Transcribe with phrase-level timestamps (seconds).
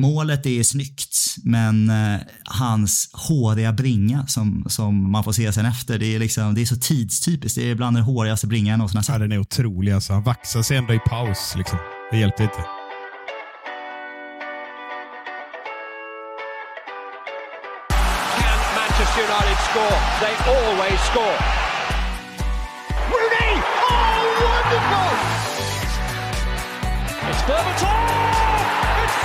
[0.00, 5.98] målet är snyggt, men eh, hans håriga bringa som, som man får se sen efter,
[5.98, 7.58] det är, liksom, det är så tidstypiskt.
[7.58, 9.20] Det är bland den hårigaste bringan jag någonsin har Ja, sett.
[9.20, 10.12] den är otrolig alltså.
[10.12, 11.78] Han vaxar sig ändå i paus liksom.
[12.10, 12.64] Det hjälpte inte.
[18.38, 19.96] Can Manchester United score?
[20.22, 21.38] They always score.
[23.12, 23.52] Rooney!
[23.90, 25.12] Oh, wonderful!
[27.30, 28.85] It's Berbatov!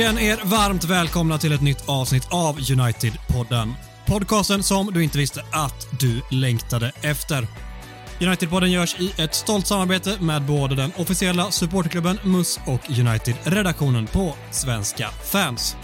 [0.00, 3.72] Känn er varmt välkomna till ett nytt avsnitt av United-podden.
[4.06, 7.46] Podcasten som du inte visste att du längtade efter.
[8.20, 14.34] United-podden görs i ett stolt samarbete med både den officiella supporterklubben MUS och United-redaktionen på
[14.50, 15.76] Svenska fans.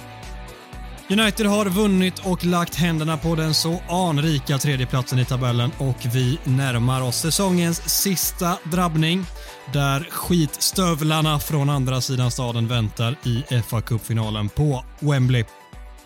[1.10, 6.38] United har vunnit och lagt händerna på den så anrika tredjeplatsen i tabellen och vi
[6.44, 9.24] närmar oss säsongens sista drabbning
[9.72, 15.44] där skitstövlarna från andra sidan staden väntar i fa Cup-finalen på Wembley.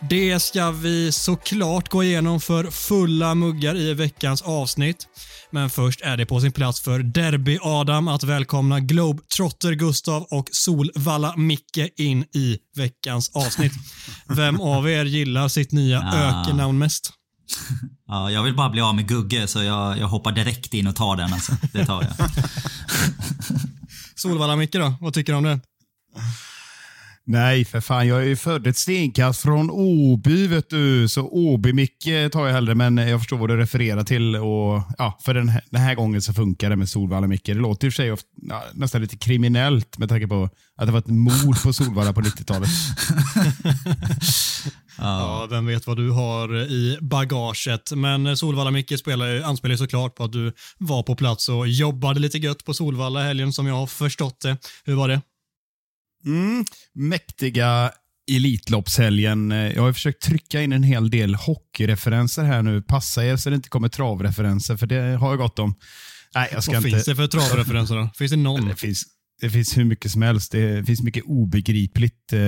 [0.09, 5.07] Det ska vi såklart gå igenom för fulla muggar i veckans avsnitt.
[5.51, 11.89] Men först är det på sin plats för Derby-Adam att välkomna Globetrotter Gustav och Solvalla-Micke
[11.97, 13.73] in i veckans avsnitt.
[14.29, 16.15] Vem av er gillar sitt nya Ah.
[16.43, 17.13] ökennamn mest?
[18.07, 20.97] Ja, jag vill bara bli av med Gugge, så jag, jag hoppar direkt in och
[20.97, 21.33] tar den.
[21.33, 21.53] Alltså.
[21.73, 22.13] Det tar jag.
[24.17, 24.95] Solvalla-Micke då?
[25.01, 25.61] Vad tycker du om det?
[27.33, 28.07] Nej, för fan.
[28.09, 31.09] Jag är ju född ett stenkast från Åby, vet du.
[31.09, 34.37] Så Åby-Micke tar jag hellre, men jag förstår vad du refererar till.
[34.37, 37.47] Och, ja, för den här, den här gången så funkar det med Solvalla-Micke.
[37.47, 40.87] Det låter i och för sig ofta, ja, nästan lite kriminellt med tanke på att
[40.87, 42.69] det var ett mord på Solvalla på 90-talet.
[44.99, 47.93] Ja, vem vet vad du har i bagaget.
[47.97, 52.21] Men Solvalla-Micke spelar ju- anspelar ju såklart på att du var på plats och jobbade
[52.21, 54.57] lite gött på Solvalla helgen som jag har förstått det.
[54.85, 55.21] Hur var det?
[56.27, 56.65] Mm,
[56.95, 57.93] mäktiga
[58.31, 59.51] Elitloppshelgen.
[59.51, 62.83] Jag har försökt trycka in en hel del hockeyreferenser här nu.
[62.83, 65.75] Passa er så det inte kommer travreferenser, för det har jag gott om.
[66.35, 66.91] Nej, jag ska Vad inte...
[66.91, 68.11] finns det för travreferenser då?
[68.15, 68.69] Finns det någon?
[68.69, 69.03] Det finns,
[69.41, 70.53] det finns hur mycket som helst.
[70.53, 72.41] Det finns mycket obegripligt eh,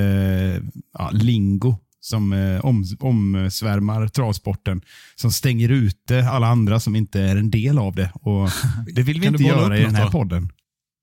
[0.99, 4.83] ja, lingo som eh, om, omsvärmar travsporten.
[5.17, 8.13] Som stänger ute alla andra som inte är en del av det.
[8.15, 8.49] Och
[8.95, 10.11] det vill vi inte göra i den här då?
[10.11, 10.53] podden.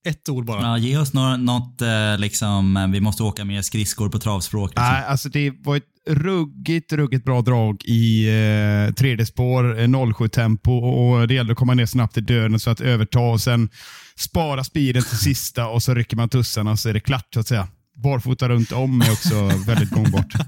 [0.07, 0.61] Ett ord bara.
[0.61, 4.69] Ja, ge oss några, något, eh, liksom, eh, vi måste åka mer skridskor på travspråk.
[4.69, 4.83] Liksom.
[4.85, 10.71] Nej, alltså det var ett ruggigt, ruggigt bra drag i eh, tredje spår, eh, 07-tempo
[10.71, 13.69] och det gällde att komma ner snabbt i döden så att överta och sen
[14.17, 17.39] spara speeden till sista och så rycker man tussarna och så är det klart så
[17.39, 17.67] att säga.
[17.95, 19.35] Barfota runt om är också
[19.67, 20.33] väldigt gångbart.
[20.33, 20.39] 07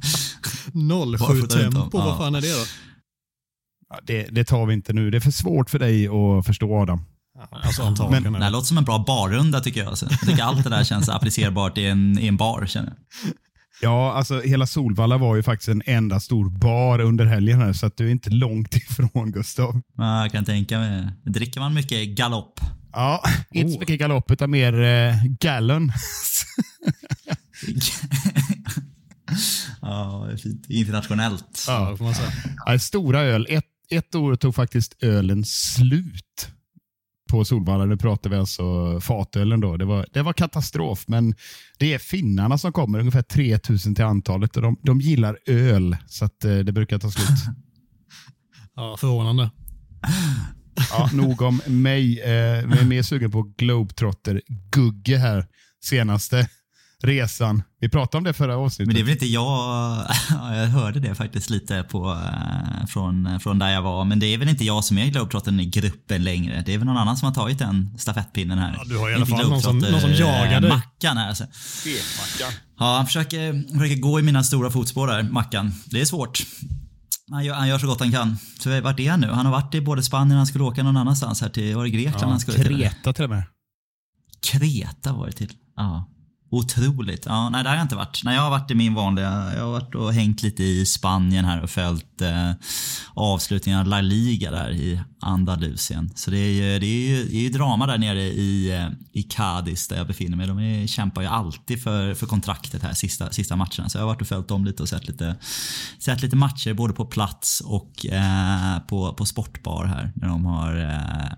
[1.20, 1.98] Varför tempo, inte?
[1.98, 2.18] vad Ja.
[2.18, 2.64] fan är det då?
[3.90, 5.12] Ja, det, det tar vi inte nu.
[5.12, 7.02] Det är för svårt för dig att förstå Adam.
[7.50, 8.24] Alltså antagligen.
[8.24, 8.50] Det är här det.
[8.50, 9.90] låter som en bra barrunda tycker jag.
[9.90, 10.08] Alltså.
[10.10, 12.66] Jag tycker allt det där känns applicerbart i en, i en bar.
[12.66, 12.98] Känner jag.
[13.84, 17.86] Ja, alltså hela Solvalla var ju faktiskt en enda stor bar under helgen här, så
[17.86, 19.82] att du är inte långt ifrån Gustav.
[19.98, 21.08] Ja, Jag kan tänka mig.
[21.24, 22.60] Dricker man mycket galopp?
[22.94, 25.92] Ja, inte så mycket galopp utan mer eh, gallon.
[29.82, 30.66] ja, det är fint.
[30.70, 31.66] Internationellt.
[31.68, 32.32] Ja, det får man säga.
[32.66, 33.48] Ja, stora öl.
[33.50, 36.50] Ett, ett år tog faktiskt ölen slut
[37.32, 37.86] på Solvalla.
[37.86, 39.78] Nu pratar vi alltså fatölen då.
[39.78, 41.36] Det var, det var katastrof, men
[41.80, 44.56] det är finnarna som kommer, ungefär 3000 till antalet.
[44.56, 47.28] Och de, de gillar öl, så att, eh, det brukar ta slut.
[48.76, 49.52] Ja, förvånande.
[50.92, 52.20] Ja, nog om mig.
[52.20, 55.46] Eh, jag är mer sugen på Globetrotter-Gugge här.
[55.84, 56.50] Senaste
[57.04, 57.64] resan.
[57.80, 58.88] Vi pratade om det förra avsnittet.
[58.88, 59.44] Men det är väl inte jag,
[60.30, 64.26] Ja, jag hörde det faktiskt lite på, eh, från, från där jag var, men det
[64.26, 66.64] är väl inte jag som är Globetrottern i gruppen längre.
[66.66, 68.74] Det är väl någon annan som har tagit den stafettpinnen här.
[68.78, 70.70] Ja, du har i alla fall någon som- någon som jagar dig.
[70.70, 71.44] Mackan här alltså.
[72.80, 75.74] Ja, han försöker, försöker gå i mina stora fotspår där, Mackan.
[75.86, 76.44] Det är svårt.
[77.32, 78.38] Han gör, han gör så gott han kan.
[78.60, 79.28] Så vart är han nu?
[79.28, 81.90] Han har varit i både Spanien, han skulle åka någon annanstans här till, var det
[81.90, 82.58] Grekland han skulle?
[82.64, 83.44] Kreta till och med.
[84.52, 85.52] Kreta var det till.
[85.76, 86.08] Ja.
[86.52, 87.26] Otroligt.
[87.26, 88.22] Ja, nej, där har jag inte varit.
[88.24, 91.46] Nej, jag har varit i min vanliga, jag har varit och hängt lite i Spanien
[91.46, 92.52] här och följt, eh,
[93.14, 96.12] avslutningen av La Liga där i Andalusien.
[96.16, 98.88] Så det är ju, det är ju, det är ju drama där nere i, eh,
[99.12, 100.48] i Cadiz där jag befinner mig.
[100.48, 103.90] De är, kämpar ju alltid för, för kontraktet här sista, sista matcherna.
[103.90, 105.36] Så jag har varit och följt dem lite och sett lite,
[106.00, 110.12] sett lite matcher både på plats och eh, på, på sportbar här.
[110.16, 110.76] När de har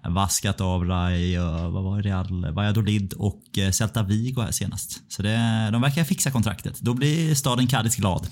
[0.05, 5.13] eh, vaskat av Rai, vad var det, Real Valladolid och eh, Celta Vigo här senast.
[5.13, 6.79] Så det, de verkar fixa kontraktet.
[6.79, 8.27] Då blir staden Cadiz glad.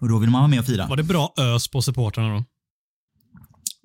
[0.00, 0.86] Och då vill man vara med och fira.
[0.86, 2.44] Var det bra ös på supportrarna då?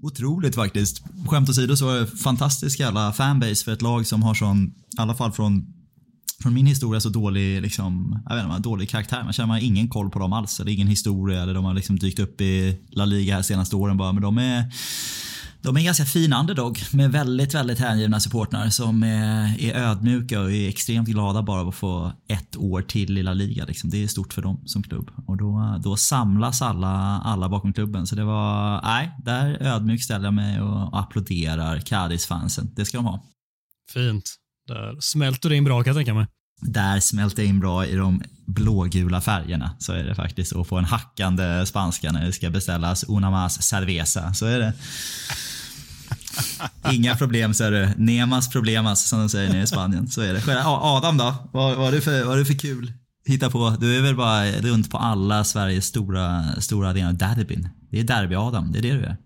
[0.04, 1.04] Otroligt faktiskt.
[1.28, 5.02] Skämt åsido så var det fantastisk jävla fanbase för ett lag som har sån, i
[5.02, 5.66] alla fall från,
[6.42, 9.24] från min historia, så dålig, liksom, jag vet inte, dålig karaktär.
[9.24, 10.60] Man känner man ingen koll på dem alls.
[10.60, 11.42] Eller ingen historia.
[11.42, 14.14] Eller de har liksom dykt upp i La Liga här senaste åren bara.
[14.14, 14.74] Men de är
[15.68, 20.42] de är en ganska fin underdog med väldigt, väldigt hängivna supportrar som är, är ödmjuka
[20.42, 23.66] och är extremt glada bara att få ett år till i La Liga.
[23.66, 23.90] Liksom.
[23.90, 25.12] Det är stort för dem som klubb.
[25.28, 28.08] Och då, då samlas alla, alla bakom klubben.
[28.08, 32.74] Så det var, nej, där ödmjukt ställer jag mig och applåderar Cadiz-fansen.
[32.76, 33.24] Det ska de ha.
[33.94, 34.36] Fint.
[34.68, 36.28] Där smälter det in bra kan jag tänka mig.
[36.62, 39.72] Där smälter det in bra i de blågula färgerna.
[39.80, 40.52] Så är det faktiskt.
[40.52, 44.34] Och få en hackande spanska när det ska beställas una más cerveza.
[44.34, 44.74] Så är det.
[46.92, 47.94] Inga problem så är det.
[47.98, 50.08] Nemas problemas alltså, som de säger nere i Spanien.
[50.08, 50.64] Så är det.
[50.66, 51.36] Adam då?
[51.54, 52.94] Vad har du för, vad är det för kul
[53.28, 53.78] hitta på?
[53.80, 57.14] Du är väl bara runt på alla Sveriges stora, stora arenor.
[57.14, 57.70] Derbyn.
[57.92, 58.72] Det är Derby-Adam.
[58.72, 59.18] Det är det du är.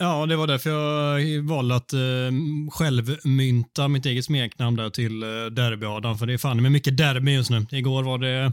[0.00, 1.98] Ja, det var därför jag valde att eh,
[2.70, 6.18] självmynta mitt eget smeknamn där till eh, Derby-Adam.
[6.18, 7.66] För det är fan med mycket derby just nu.
[7.70, 8.52] Igår var det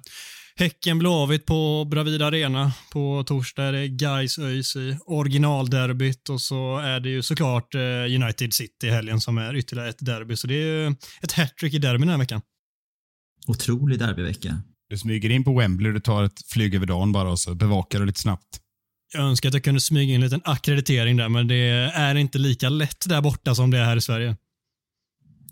[0.60, 2.72] Häcken Blåvitt på Bravida Arena.
[2.92, 7.82] På torsdag är det Gais ÖIS i originalderbyt och så är det ju såklart eh,
[8.22, 10.36] United City i helgen som är ytterligare ett derby.
[10.36, 12.42] Så det är ett hattrick i derbyn den här veckan.
[13.48, 14.62] Otrolig derbyvecka.
[14.90, 18.00] Du smyger in på Wembley, du tar ett flyg över dagen bara och så bevakar
[18.00, 18.60] du lite snabbt.
[19.14, 22.38] Jag önskar att jag kunde smyga in en liten akkreditering där, men det är inte
[22.38, 24.36] lika lätt där borta som det är här i Sverige.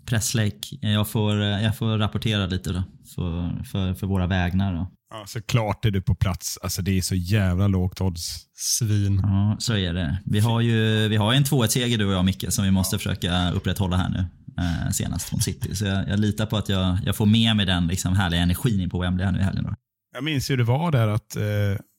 [0.06, 0.72] Pressläck.
[0.80, 2.82] Jag får, jag får rapportera lite då,
[3.14, 4.74] för, för, för våra vägnar.
[4.74, 4.90] Då.
[5.10, 6.58] Ja, såklart är du på plats.
[6.62, 8.46] Alltså det är så jävla lågt odds.
[8.54, 9.20] Svin.
[9.22, 10.18] Ja, så är det.
[10.24, 12.98] Vi har ju vi har en 2-1-seger du och jag Micke som vi måste ja.
[12.98, 14.24] försöka upprätthålla här nu.
[14.58, 15.76] Eh, senast mot City.
[15.76, 18.80] Så jag, jag, litar på att jag, jag får med mig den liksom, härliga energin
[18.80, 19.64] in på Wembley här nu i helgen.
[19.64, 19.74] Då.
[20.14, 21.42] Jag minns hur det var där att eh,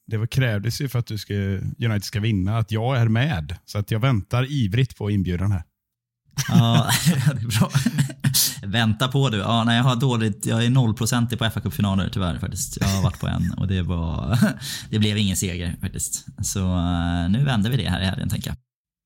[0.07, 3.57] det var, krävdes ju för att du ska, United ska vinna att jag är med.
[3.65, 5.63] Så att jag väntar ivrigt på inbjudan här.
[6.47, 7.69] Ja, det är bra.
[8.63, 9.37] Vänta på du.
[9.37, 10.45] Ja, nej, jag har dåligt.
[10.45, 12.77] Jag är nollprocentig på fa Cup-finaler tyvärr faktiskt.
[12.81, 14.39] Jag har varit på en och det var...
[14.89, 16.25] Det blev ingen seger faktiskt.
[16.41, 18.57] Så uh, nu vänder vi det här i helgen tänker jag.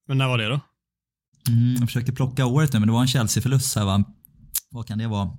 [0.07, 0.59] Men när var det då?
[1.47, 4.03] Mm, jag försöker plocka året nu, men det var en Chelsea-förlust här va.
[4.71, 5.29] Vad kan det vara?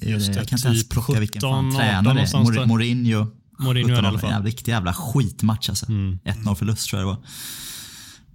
[0.00, 2.66] Just det, jag kan inte ens plocka 17, vilken fan tränare.
[2.66, 3.26] Mourinho.
[3.58, 4.32] Mourinho 17, i alla fall.
[4.32, 5.86] En riktig jävla skitmatch alltså.
[5.86, 6.18] Mm.
[6.24, 7.22] 1-0 förlust tror jag det var.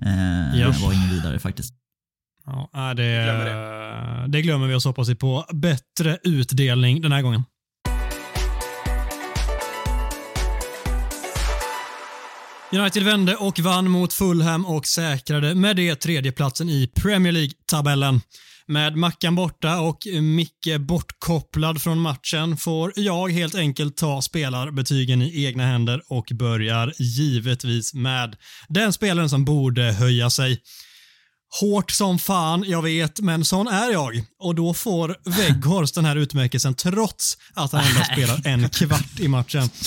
[0.01, 1.73] Eh, det var ingen vidare faktiskt.
[2.47, 4.27] Ja, det, glömmer det.
[4.27, 7.44] det glömmer vi och så hoppas vi på bättre utdelning den här gången.
[12.73, 18.21] United vände och vann mot Fulham och säkrade med det tredjeplatsen i Premier League-tabellen.
[18.67, 25.45] Med Mackan borta och Micke bortkopplad från matchen får jag helt enkelt ta spelarbetygen i
[25.45, 28.35] egna händer och börjar givetvis med
[28.69, 30.59] den spelaren som borde höja sig.
[31.59, 34.23] Hårt som fan, jag vet, men sån är jag.
[34.39, 39.27] Och då får Weghorst den här utmärkelsen trots att han endast spelar en kvart i
[39.27, 39.69] matchen.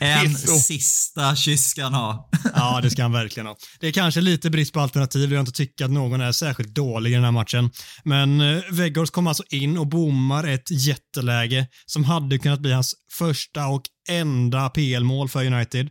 [0.00, 2.30] En sista kyss ska han ha.
[2.54, 3.56] ja, det ska han verkligen ha.
[3.80, 5.32] Det är kanske lite brist på alternativ.
[5.32, 7.70] Jag inte tycker att någon är särskilt dålig i den här matchen.
[8.04, 12.94] Men eh, Weghorst kom alltså in och bommar ett jätteläge som hade kunnat bli hans
[13.18, 15.88] första och enda PL-mål för United.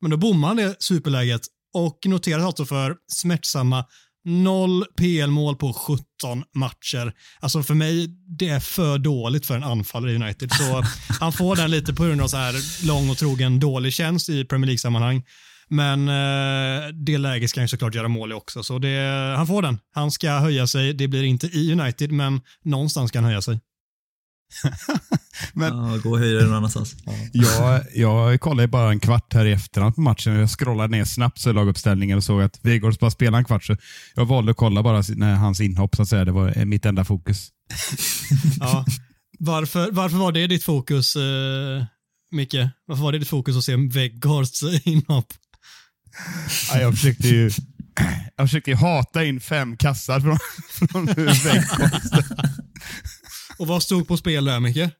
[0.00, 1.42] Men då bommar han det superläget
[1.76, 3.84] och noteras alltså för smärtsamma
[4.24, 7.12] Noll PL-mål på 17 matcher.
[7.40, 8.06] Alltså för mig,
[8.38, 10.52] det är för dåligt för en anfallare i United.
[10.52, 10.84] Så
[11.20, 14.44] han får den lite på grund av så här lång och trogen dålig tjänst i
[14.44, 15.24] Premier League-sammanhang.
[15.68, 18.62] Men eh, det läget ska han såklart göra mål i också.
[18.62, 19.78] Så det, han får den.
[19.94, 20.92] Han ska höja sig.
[20.92, 23.60] Det blir inte i United, men någonstans ska han höja sig.
[25.52, 26.96] Men, ja, gå och höja någon annanstans.
[27.32, 27.80] Ja.
[27.94, 30.32] jag, jag kollade bara en kvart här i efterhand på matchen.
[30.32, 33.64] Jag scrollade ner snabbt så laguppställningen och såg att Vegårds bara spelade en kvart.
[33.64, 33.76] Så
[34.14, 36.24] jag valde att kolla bara när hans inhopp, så att säga.
[36.24, 37.48] Det var mitt enda fokus.
[38.60, 38.84] ja.
[39.38, 41.22] varför, varför var det ditt fokus, uh,
[42.30, 42.56] Micke?
[42.86, 45.32] Varför var det ditt fokus att se Weghorsts inhopp?
[46.72, 47.50] Ja, jag försökte ju
[48.36, 50.38] jag försökte hata in fem kassar från,
[50.88, 52.14] från Weghorst.
[53.58, 54.90] Och vad stod på spel där, Micke?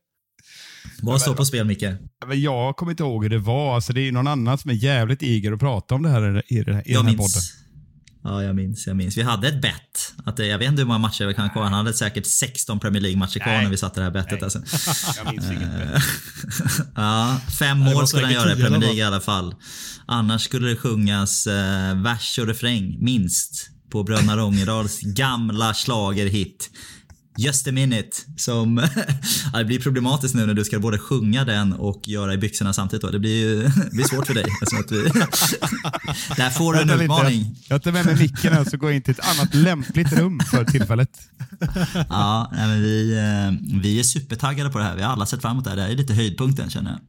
[1.02, 1.84] Vad står på spel, Micke?
[2.26, 3.74] Men jag kommer inte ihåg hur det var.
[3.74, 6.54] Alltså, det är någon annan som är jävligt eager att prata om det här i,
[6.54, 7.16] i, i den här Jag podden.
[7.16, 7.52] minns.
[8.24, 8.86] Ja, jag minns.
[8.86, 9.16] Jag minns.
[9.16, 10.14] Vi hade ett bett.
[10.24, 11.62] Att det, jag vet inte hur många matcher vi kan kvar.
[11.62, 14.42] Han hade säkert 16 Premier League-matcher kvar när vi satte det här bettet.
[14.42, 14.58] Alltså.
[15.24, 15.70] Jag minns inget.
[16.94, 19.54] Ja, fem mål skulle han göra i Premier League i alla fall.
[20.06, 26.70] Annars skulle det sjungas eh, vers och refräng, minst, på Bröderna Rångedals gamla schlagerhit
[27.38, 28.10] Just a minute.
[28.36, 28.76] Som
[29.52, 32.72] ja, det blir problematiskt nu när du ska både sjunga den och göra i byxorna
[32.72, 33.02] samtidigt.
[33.02, 33.10] Då.
[33.10, 34.44] Det blir ju det blir svårt för dig.
[34.62, 35.02] Att vi,
[36.36, 37.04] där får du en lite.
[37.04, 37.56] utmaning.
[37.68, 40.40] Jag tar med mig micken här så går jag in till ett annat lämpligt rum
[40.50, 41.10] för tillfället.
[42.08, 44.96] Ja, nej, vi, eh, vi är supertaggade på det här.
[44.96, 45.76] Vi har alla sett fram emot det här.
[45.76, 47.00] Det här är lite höjdpunkten känner jag.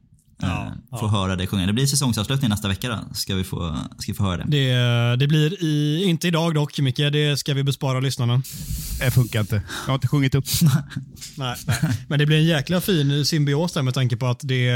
[0.42, 1.66] Ja, Eh, Få höra dig sjunga.
[1.66, 3.14] Det blir säsongsavslutning nästa vecka då.
[3.14, 4.44] Ska vi få, ska vi få höra det.
[4.50, 6.96] Det, det blir i, inte idag dock, Micke.
[6.96, 8.42] Det ska vi bespara lyssnarna.
[9.00, 9.54] Det funkar inte.
[9.54, 10.44] Jag har inte sjungit upp.
[11.36, 11.78] Nej, nej.
[12.08, 14.70] Men det blir en jäkla fin symbios där med tanke på att det,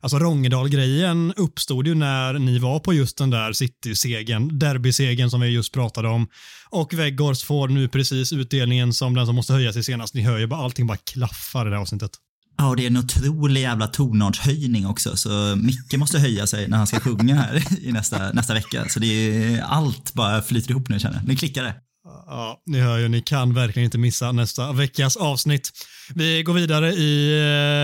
[0.00, 5.48] alltså Rångedal-grejen uppstod ju när ni var på just den där City-segern, derbysegern som vi
[5.48, 6.28] just pratade om.
[6.70, 10.14] Och Weghorst får nu precis utdelningen som den som måste höja sig senast.
[10.14, 12.10] Ni hör ju bara allting bara klaffar i det här avsnittet.
[12.56, 15.16] Ja, och det är en otrolig jävla tonartshöjning också.
[15.16, 18.88] Så Micke måste höja sig när han ska sjunga här i nästa, nästa vecka.
[18.88, 21.28] Så det är, allt bara flyter ihop nu känner jag.
[21.28, 21.74] Nu klickar det.
[22.04, 25.70] Ja, ni hör ju, ni kan verkligen inte missa nästa veckas avsnitt.
[26.14, 27.32] Vi går vidare i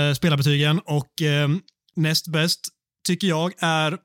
[0.08, 1.48] eh, spelarbetygen och eh,
[1.96, 2.60] näst bäst
[3.06, 3.98] tycker jag är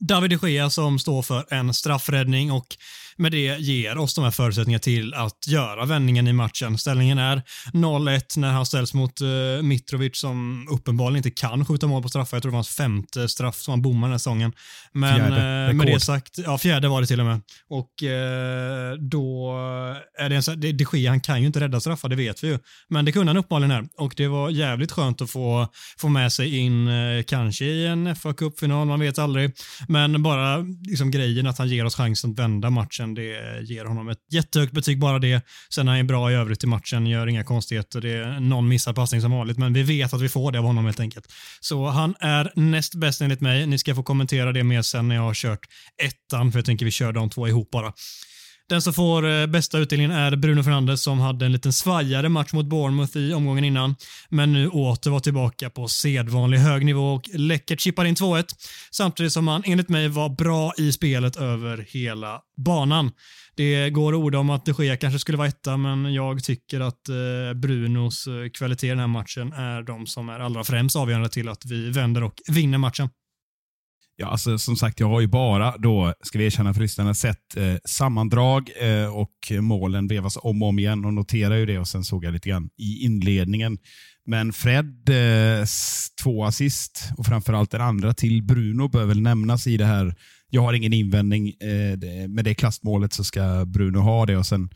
[0.00, 2.66] David de Gea som står för en straffräddning och
[3.18, 6.78] med det ger oss de här förutsättningarna till att göra vändningen i matchen.
[6.78, 12.02] Ställningen är 0-1 när han ställs mot uh, Mitrovic som uppenbarligen inte kan skjuta mål
[12.02, 12.36] på straffar.
[12.36, 14.52] Jag tror det var hans femte straff som han bommade den här säsongen.
[14.92, 15.68] Men Fjärde.
[15.68, 17.40] eh, med det sagt, ja fjärde var det till och med.
[17.68, 19.52] Och eh, då
[20.18, 22.44] är det en så det, det sker, han kan ju inte rädda straffar, det vet
[22.44, 22.58] vi ju.
[22.88, 26.32] Men det kunde han uppenbarligen här och det var jävligt skönt att få, få med
[26.32, 26.88] sig in,
[27.26, 29.52] kanske i en fa Cup-final, man vet aldrig.
[29.88, 34.08] Men bara liksom grejen att han ger oss chansen att vända matchen, det ger honom
[34.08, 35.42] ett jättehögt betyg bara det.
[35.74, 38.00] Sen är han bra i övrigt i matchen, gör inga konstigheter.
[38.00, 40.64] Det är någon missar passning som vanligt, men vi vet att vi får det av
[40.64, 41.26] honom helt enkelt.
[41.60, 43.66] Så han är näst bäst enligt mig.
[43.66, 45.66] Ni ska få kommentera det mer sen när jag har kört
[46.02, 47.92] ettan, för jag tänker vi kör de två ihop bara.
[48.68, 52.52] Den som får eh, bästa utdelningen är Bruno Fernandes som hade en liten svajare match
[52.52, 53.96] mot Bournemouth i omgången innan,
[54.28, 58.44] men nu åter var tillbaka på sedvanlig hög nivå och läckert chippar in 2-1,
[58.90, 63.10] samtidigt som han enligt mig var bra i spelet över hela banan.
[63.56, 67.08] Det går ord om att de Gea kanske skulle vara etta, men jag tycker att
[67.08, 71.28] eh, Brunos eh, kvalitet i den här matchen är de som är allra främst avgörande
[71.28, 73.08] till att vi vänder och vinner matchen.
[74.20, 77.56] Ja, alltså, som sagt, jag har ju bara, då, ska vi erkänna för lyssnarna, sett
[77.56, 81.88] eh, sammandrag eh, och målen vevas om och om igen och noterar ju det och
[81.88, 83.78] sen såg jag lite grann i inledningen.
[84.26, 85.66] Men Fred, eh,
[86.22, 90.14] två assist och framförallt den andra till Bruno bör väl nämnas i det här.
[90.50, 91.48] Jag har ingen invändning.
[91.48, 94.68] Eh, med det klassmålet så ska Bruno ha det och sen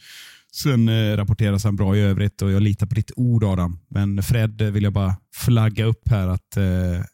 [0.54, 3.78] Sen eh, rapporteras han bra i övrigt och jag litar på ditt ord Adam.
[3.88, 7.04] Men Fred eh, vill jag bara flagga upp här att eh,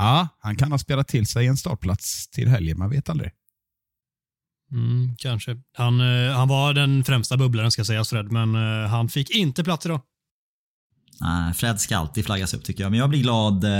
[0.00, 3.30] Ja, han kan ha spelat till sig en startplats till helgen, man vet aldrig.
[4.72, 5.56] Mm, kanske.
[5.76, 9.64] Han, eh, han var den främsta bubblaren ska sägas Fred, men eh, han fick inte
[9.64, 10.00] plats idag.
[11.20, 12.90] Nej, Fred ska alltid flaggas upp tycker jag.
[12.90, 13.64] Men jag blir glad.
[13.64, 13.70] eh,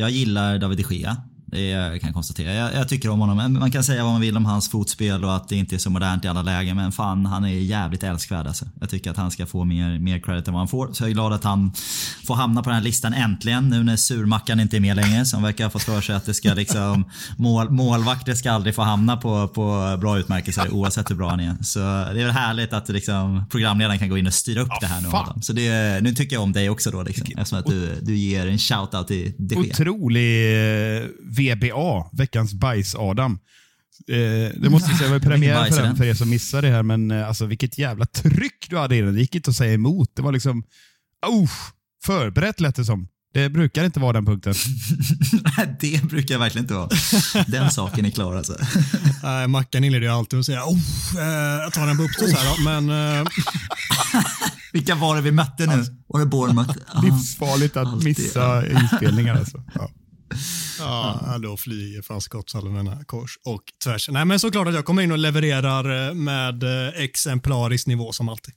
[0.00, 1.16] Jag gillar David de Gea.
[1.52, 2.54] Det är- kan jag konstatera.
[2.54, 3.52] Jag, jag tycker om honom.
[3.60, 5.90] Man kan säga vad man vill om hans fotspel och att det inte är så
[5.90, 6.76] modernt i alla lägen.
[6.76, 8.64] Men fan, han är jävligt älskvärd alltså.
[8.80, 10.92] Jag tycker att han ska få mer, mer credit än vad han får.
[10.92, 11.72] Så jag är glad att han
[12.26, 13.68] får hamna på den här listan äntligen.
[13.68, 15.24] Nu när surmackan inte är med längre.
[15.24, 17.04] Som verkar ha fått för sig att det ska liksom...
[17.36, 21.56] Mål, målvakter ska aldrig få hamna på, på bra utmärkelser oavsett hur bra han är.
[21.62, 21.84] Så det
[22.20, 25.08] är väl härligt att liksom, programledaren kan gå in och styra upp det här nu.
[25.08, 25.42] Adam.
[25.42, 27.26] Så det, nu tycker jag om dig också då liksom.
[27.36, 29.72] Eftersom att du, du ger en shout-out till de Gea.
[29.72, 31.02] Otrolig eh,
[31.42, 33.38] VBA, veckans bajs-Adam.
[34.08, 34.16] Eh,
[34.60, 36.82] det måste jag säga, det var premiär för, den, för er som missade det här,
[36.82, 39.14] men eh, alltså, vilket jävla tryck du hade i den.
[39.14, 40.10] Det gick inte att säga emot.
[40.16, 40.64] Det var liksom,
[41.26, 41.50] oh,
[42.04, 43.08] förberett lät det som.
[43.34, 44.54] Det brukar inte vara den punkten.
[45.80, 46.88] det brukar jag verkligen inte vara.
[47.46, 48.56] Den saken är klar alltså.
[49.24, 50.78] Uh, Mackan inleder ju alltid med att säga oh,
[51.18, 53.24] eh, jag tar den på uppstås här då, men eh,
[54.72, 55.84] Vilka var det vi mötte nu?
[56.06, 56.78] Var det Bournemouth?
[57.02, 59.62] Livsfarligt att missa inspelningar alltså.
[59.74, 59.90] Ja.
[60.82, 64.08] Ja, då flyger fan skottsalvorna kors och tvärs.
[64.08, 68.28] Nej, men såklart att jag kommer in och levererar eh, med eh, exemplarisk nivå som
[68.28, 68.54] alltid.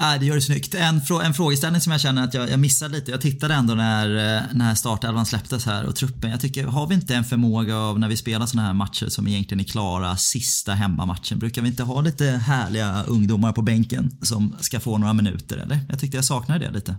[0.00, 0.74] Nej, det gör det snyggt.
[0.74, 3.10] En, frå en frågeställning som jag känner att jag, jag missade lite.
[3.10, 6.30] Jag tittade ändå när, eh, när startelvan släpptes här och truppen.
[6.30, 9.28] Jag tycker, har vi inte en förmåga av när vi spelar såna här matcher som
[9.28, 11.38] egentligen är klara sista hemmamatchen?
[11.38, 15.80] Brukar vi inte ha lite härliga ungdomar på bänken som ska få några minuter eller?
[15.88, 16.96] Jag tyckte jag saknade det lite.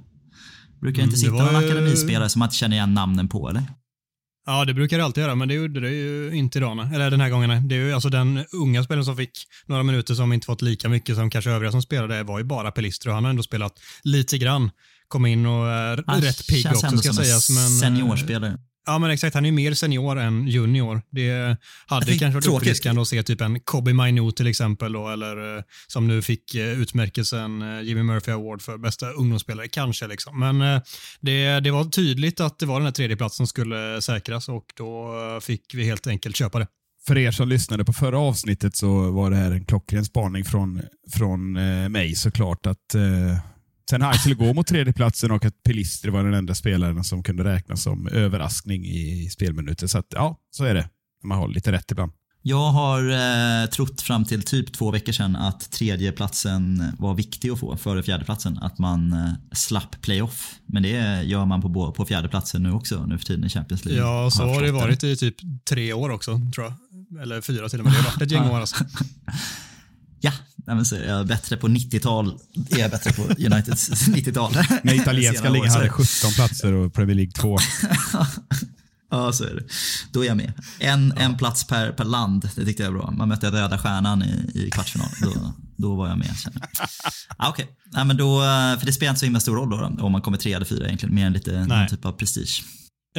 [0.82, 3.28] Brukar det inte Mm, det sitta var någon akademispelare som man inte känner igen namnen
[3.28, 3.64] på eller?
[4.46, 6.78] Ja, det brukar det alltid göra, men det gjorde det ju inte idag.
[6.78, 6.90] nej.
[6.94, 7.68] Eller den här gången.
[7.68, 9.32] Det är ju alltså den unga spelaren som fick
[9.66, 12.72] några minuter som inte fått lika mycket som kanske övriga som spelade var ju bara
[12.72, 14.72] Pelistri och han har ändå spelat lite grann.
[15.08, 17.50] Kom in och är Han rätt pigg känns också ändå ska som sägas.
[17.50, 18.58] en Men, eh, seniorspelare.
[18.86, 19.34] Ja, men exakt.
[19.34, 21.02] Han är ju mer senior än junior.
[21.12, 21.58] Det
[21.88, 25.58] hade fick- kanske varit uppfriskande att se typ en Kobe Mainu till exempel, då, eller
[25.58, 30.08] eh, som nu fick eh, utmärkelsen eh, Jimmy Murphy Award för bästa ungdomsspelare, kanske.
[30.08, 30.40] Liksom.
[30.40, 30.82] Men
[31.20, 35.14] det, det var tydligt att det var den här tredjeplatsen som skulle säkras och då
[35.42, 36.68] fick vi helt enkelt köpa det.
[37.08, 40.82] För er som lyssnade på förra avsnittet så var det här en klockren spaning från,
[41.14, 41.54] från
[41.92, 42.66] mig såklart.
[42.66, 42.96] att
[43.92, 47.84] Hag skulle gå mot tredjeplatsen och att Pelistri var den enda spelaren som kunde räknas
[47.84, 49.88] som överraskning i, spelminuter.
[49.88, 50.90] Så att, ja, så är det.
[51.24, 52.12] Man har lite rätt ibland.
[52.42, 57.60] Jag har eh, trott fram till typ två veckor sedan att tredjeplatsen var viktig att
[57.60, 58.58] få före fjärdeplatsen.
[58.58, 60.56] Att man eh, slapp playoff.
[60.66, 64.04] Men det gör man på, på fjärdeplatsen nu också nu för tiden i Champions League.
[64.04, 65.36] Ja, så har det varit i typ
[65.70, 67.22] tre år också, tror jag.
[67.22, 67.94] Eller fyra till och med.
[67.94, 68.76] Det har varit ett gäng år alltså.
[70.22, 70.32] Ja,
[70.70, 72.40] nej, men så är jag bättre på 90-tal.
[72.70, 74.54] Är jag bättre på Uniteds 90-tal.
[74.84, 77.58] När italienska ligan hade 17 platser och Premier League 2.
[79.12, 79.64] Ja, så är det.
[80.12, 80.54] Då är jag med.
[80.80, 83.12] En, en plats per, per land, det tyckte jag var bra.
[83.12, 85.08] Man mötte Röda Stjärnan i, i kvartsfinal.
[85.22, 86.36] Då, då var jag med.
[86.38, 86.88] känner jag.
[87.38, 88.40] Ah, Okej, Nej, men då,
[88.80, 90.66] för det spelar inte så himla stor roll då, då om man kommer tre eller
[90.66, 91.16] fyra egentligen.
[91.16, 92.64] Mer än lite någon typ av prestige.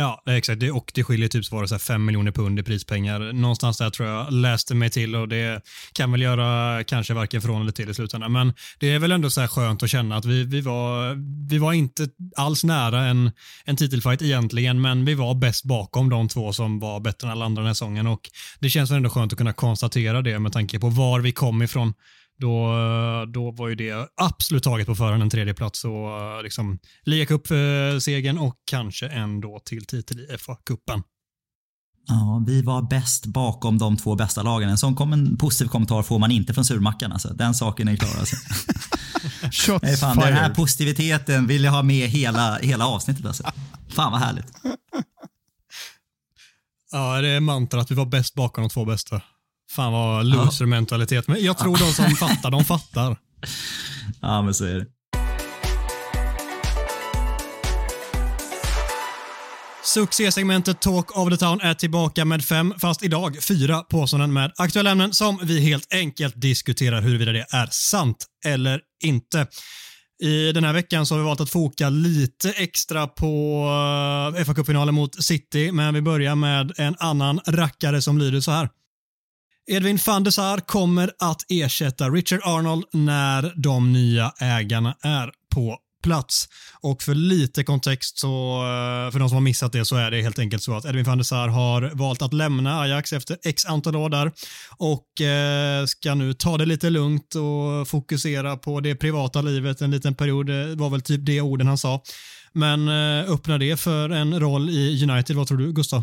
[0.00, 0.61] Ja, exakt.
[0.61, 3.33] Det, och det skiljer typ så var det 5 miljoner pund i prispengar.
[3.33, 7.61] Någonstans där tror jag läste mig till och det kan väl göra kanske varken från
[7.61, 8.33] eller till i slutändan.
[8.33, 11.16] Men det är väl ändå så här skönt att känna att vi, vi, var,
[11.49, 13.30] vi var inte alls nära en,
[13.64, 17.45] en titelfight egentligen, men vi var bäst bakom de två som var bättre än alla
[17.45, 18.07] andra den här säsongen.
[18.07, 21.33] Och det känns väl ändå skönt att kunna konstatera det med tanke på var vi
[21.33, 21.95] kom ifrån.
[22.40, 22.75] Då,
[23.35, 28.38] då var ju det absolut taget på förhand en tredje plats och eh, liksom ligacup-segern
[28.38, 31.02] och kanske ändå till titel i FA-cupen.
[32.06, 34.68] Ja, vi var bäst bakom de två bästa lagen.
[34.68, 37.12] En sån kom en positiv kommentar får man inte från surmackan.
[37.12, 37.28] Alltså.
[37.28, 38.16] Den saken är klar.
[38.18, 38.37] Alltså.
[39.52, 43.26] Shots Nej, fan, den här positiviteten vill jag ha med hela, hela avsnittet.
[43.26, 43.42] Alltså.
[43.88, 44.47] Fan vad härligt.
[46.92, 47.90] Ja, det är mantrat.
[47.90, 49.23] Vi var bäst bakom de två bästa.
[49.71, 51.29] Fan vad loser-mentalitet.
[51.29, 53.17] Men jag tror de som fattar, de fattar.
[54.21, 54.87] Ja, men så är det.
[59.85, 64.91] Succésegmentet Talk of the Town är tillbaka med fem, fast idag fyra påståenden med aktuella
[64.91, 69.47] ämnen som vi helt enkelt diskuterar huruvida det är sant eller inte.
[70.23, 73.65] I den här veckan så har vi valt att foka lite extra på
[74.37, 78.50] uh, fa Cup-finalen mot City, men vi börjar med en annan rackare som lyder så
[78.50, 78.69] här.
[79.73, 85.78] Edwin van der Sar kommer att ersätta Richard Arnold när de nya ägarna är på
[86.02, 86.49] plats.
[86.80, 90.23] Och för lite kontext, så, eh, för de som har missat det, så är det
[90.23, 93.67] helt enkelt så att Edwin van der Sar har valt att lämna Ajax efter x
[93.67, 94.33] antal år där
[94.76, 99.91] och eh, ska nu ta det lite lugnt och fokusera på det privata livet en
[99.91, 100.50] liten period.
[100.50, 102.02] Eh, det var väl typ det orden han sa.
[102.52, 102.89] Men
[103.28, 105.37] öppnar det för en roll i United?
[105.37, 106.02] Vad tror du, Gustav?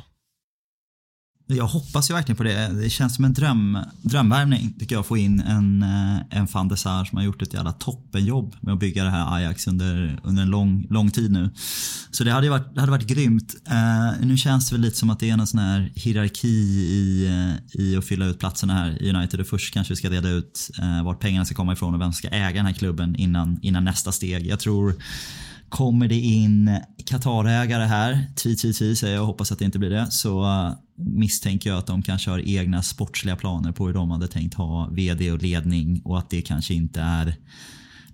[1.50, 2.68] Jag hoppas ju verkligen på det.
[2.82, 6.68] Det känns som en dröm, drömvärvning tycker jag, att få in en, eh, en van
[6.68, 10.20] der Sar som har gjort ett jävla toppenjobb med att bygga det här Ajax under,
[10.24, 11.50] under en lång, lång tid nu.
[12.12, 13.56] Så det hade ju varit, det hade varit grymt.
[13.72, 17.28] Uh, nu känns det väl lite som att det är någon sån här hierarki i,
[17.28, 19.40] eh, i att fylla ut platserna här i United.
[19.40, 22.14] Och först kanske vi ska reda ut uh, vart pengarna ska komma ifrån och vem
[22.14, 24.48] som ska äga den här klubben innan, innan nästa steg.
[24.48, 24.96] Jag tror
[25.70, 29.80] Kommer det in Qatarägare här, tvi, tvi, tvi säger jag och hoppas att det inte
[29.80, 33.94] blir det, så uh, misstänker jag att de kanske har egna sportsliga planer på hur
[33.94, 37.36] de hade tänkt ha VD och ledning och att det kanske inte är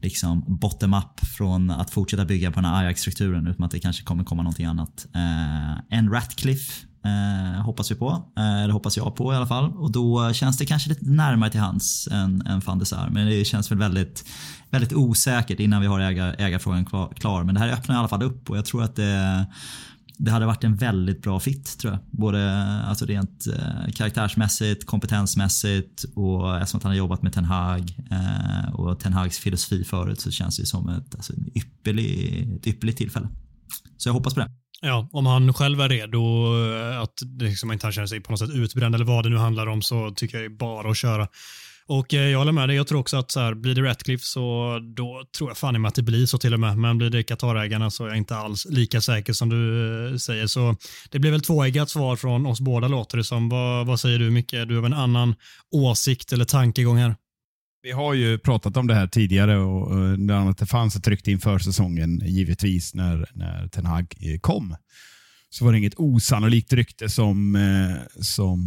[0.01, 4.23] liksom bottom-up från att fortsätta bygga på den här Ajax-strukturen utan att det kanske kommer
[4.23, 5.07] komma någonting annat.
[5.15, 9.71] Eh, en Ratcliffe eh, hoppas vi på, eh, eller hoppas jag på i alla fall.
[9.73, 13.09] Och då känns det kanske lite närmare till hands än, än van de Sar.
[13.11, 14.25] Men det känns väl väldigt,
[14.69, 17.43] väldigt osäkert innan vi har ägar, ägarfrågan klar, klar.
[17.43, 19.45] Men det här öppnar i alla fall upp och jag tror att det
[20.17, 21.99] det hade varit en väldigt bra fit tror jag.
[22.11, 22.53] Både
[22.87, 28.73] alltså rent eh, karaktärsmässigt, kompetensmässigt och eftersom att han har jobbat med Ten Hag eh,
[28.73, 32.97] och Ten Hags filosofi förut så känns det som ett, alltså, en ypperlig, ett ypperligt
[32.97, 33.27] tillfälle.
[33.97, 34.62] Så jag hoppas på det.
[34.85, 36.19] Ja, om han själv är redo,
[36.75, 39.37] eh, att liksom inte han känner sig på något sätt utbränd eller vad det nu
[39.37, 41.27] handlar om, så tycker jag det är bara att köra.
[41.87, 44.25] Och eh, jag håller med dig, jag tror också att så här, blir det Ratcliffe
[44.25, 46.77] så då tror jag fan i mig att det blir så till och med.
[46.77, 50.47] Men blir det Qatarägarna så är jag inte alls lika säker som du eh, säger.
[50.47, 50.75] Så
[51.11, 53.49] det blir väl tvåeggat svar från oss båda låter det som.
[53.49, 54.51] Vad, vad säger du Micke?
[54.51, 55.35] Du har väl en annan
[55.71, 57.15] åsikt eller tankegång här?
[57.85, 61.31] Vi har ju pratat om det här tidigare och bland annat det fanns ett rykte
[61.31, 64.75] inför säsongen, givetvis, när, när Ten Hag eh, kom.
[65.49, 68.59] Så var det inget osannolikt rykte som, eh, som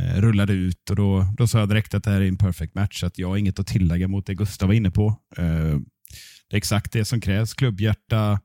[0.00, 2.74] eh, rullade ut och då, då sa jag direkt att det här är en perfect
[2.74, 3.04] match.
[3.04, 5.16] Att jag har inget att tillägga mot det Gustav var inne på.
[5.36, 7.54] Det är exakt det som krävs.
[7.54, 8.40] Klubbhjärta,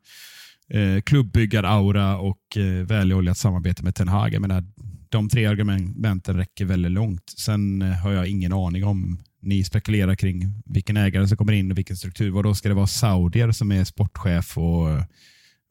[1.05, 4.33] klubbbyggar-aura och väloljat samarbete med Ten Hag.
[4.33, 4.63] Jag menar,
[5.09, 7.33] de tre argumenten räcker väldigt långt.
[7.37, 11.77] Sen har jag ingen aning om ni spekulerar kring vilken ägare som kommer in och
[11.77, 12.31] vilken struktur.
[12.31, 14.87] Vad då ska det vara saudier som är sportchef och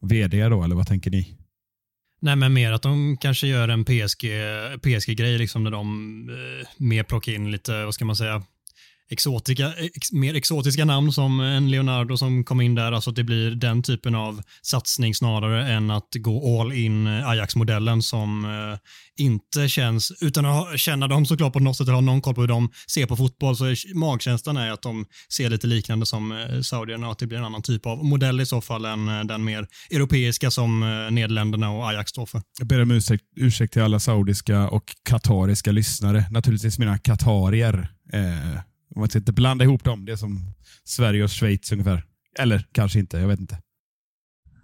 [0.01, 1.37] vd då, eller vad tänker ni?
[2.21, 4.25] Nej, men mer att de kanske gör en PSG,
[4.81, 8.43] PSG-grej, liksom där de eh, mer plockar in lite, vad ska man säga,
[9.11, 12.91] exotika, ex, mer exotiska namn som en Leonardo som kom in där.
[12.91, 17.29] Alltså att det blir den typen av satsning snarare än att gå all in eh,
[17.29, 18.79] Ajax-modellen som eh,
[19.23, 22.35] inte känns, utan att ha, känna dem såklart på något sätt eller ha någon koll
[22.35, 26.05] på hur de ser på fotboll, så är, magkänslan är att de ser lite liknande
[26.05, 28.85] som eh, saudierna och att det blir en annan typ av modell i så fall
[28.85, 32.41] än eh, den mer europeiska som eh, Nederländerna och Ajax står för.
[32.59, 36.25] Jag ber om ursäkt, ursäkt till alla saudiska och katariska lyssnare.
[36.31, 37.87] Naturligtvis mina katarier.
[38.13, 38.61] Eh,
[38.95, 40.05] man ska inte blanda ihop dem.
[40.05, 42.03] Det är som Sverige och Schweiz ungefär.
[42.39, 43.61] Eller kanske inte, jag vet inte.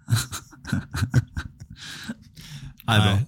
[2.84, 3.18] Nej, bra.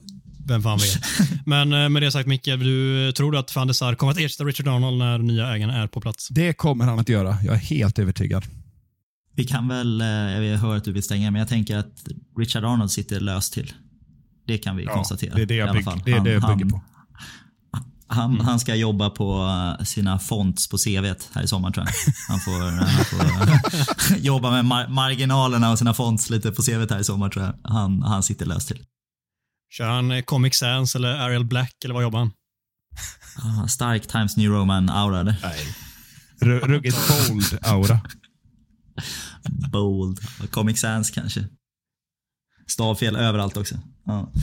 [0.47, 1.01] Vem fan vet.
[1.47, 4.19] Men eh, med det sagt Micke, du tror du att van der Sar kommer att
[4.19, 6.29] ersätta Richard Arnold när nya ägaren är på plats?
[6.29, 7.37] Det kommer han att göra.
[7.45, 8.45] Jag är helt övertygad.
[9.35, 12.09] Vi kan väl, eh, jag hör att du vill stänga, men jag tänker att
[12.39, 13.73] Richard Arnold sitter löst till.
[14.47, 15.35] Det kan vi konstatera.
[15.35, 16.81] det är det jag, bygg, det, är det jag Han- bygger på.
[18.13, 19.47] Han, han ska jobba på
[19.79, 21.93] eh, sina fonts på CV här i sommar tror jag.
[22.29, 23.53] Han får, han får
[24.15, 27.45] eh, jobba med mar marginalerna och sina fonts lite på CV här i sommar tror
[27.45, 27.55] jag.
[27.73, 28.85] Han, han sitter löst till.
[29.71, 32.33] Kör han eh, Comic Sans eller Arial Black eller vad jobbar han?
[33.37, 35.37] Ah, stark Times New Roman-aura eller?
[36.43, 38.01] R- ruggigt bold aura.
[39.73, 40.21] Bold.
[40.51, 41.45] Comic Sans kanske.
[42.67, 43.75] Stavfel överallt också.
[44.07, 44.33] Ja.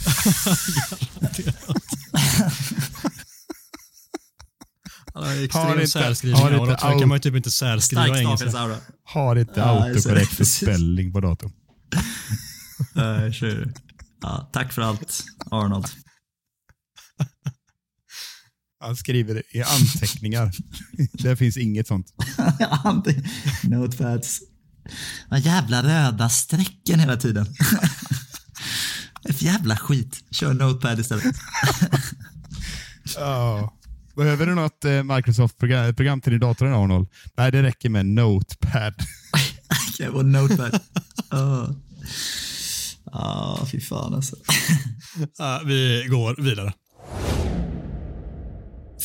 [5.17, 6.41] Han har Har extrem inte- särskrivning.
[6.41, 8.79] har inte kan man ju typ inte särskriva engelska.
[9.03, 11.51] Har inte Ja, autokorrekt spelling på datorn.
[12.93, 13.73] Nej, sure.
[14.21, 15.87] Ja, tack för allt, Arnold.
[18.79, 20.51] Han skriver i anteckningar.
[21.13, 22.13] det finns inget sånt.
[23.63, 24.39] Notepads.
[25.29, 27.45] De jävla röda strecken hela tiden.
[29.23, 30.23] För jävla skit.
[30.31, 31.35] Kör Notepad istället.
[33.15, 33.76] Ja.
[34.17, 37.07] Behöver du något eh, Microsoft-program program till din dator Arnold?
[37.37, 38.93] Nej, det räcker med Notepad.
[39.93, 40.79] Okej, och Notepad.
[41.29, 41.75] Ja,
[43.05, 44.35] ah, fy fan alltså.
[45.37, 46.73] Ja, vi går vidare.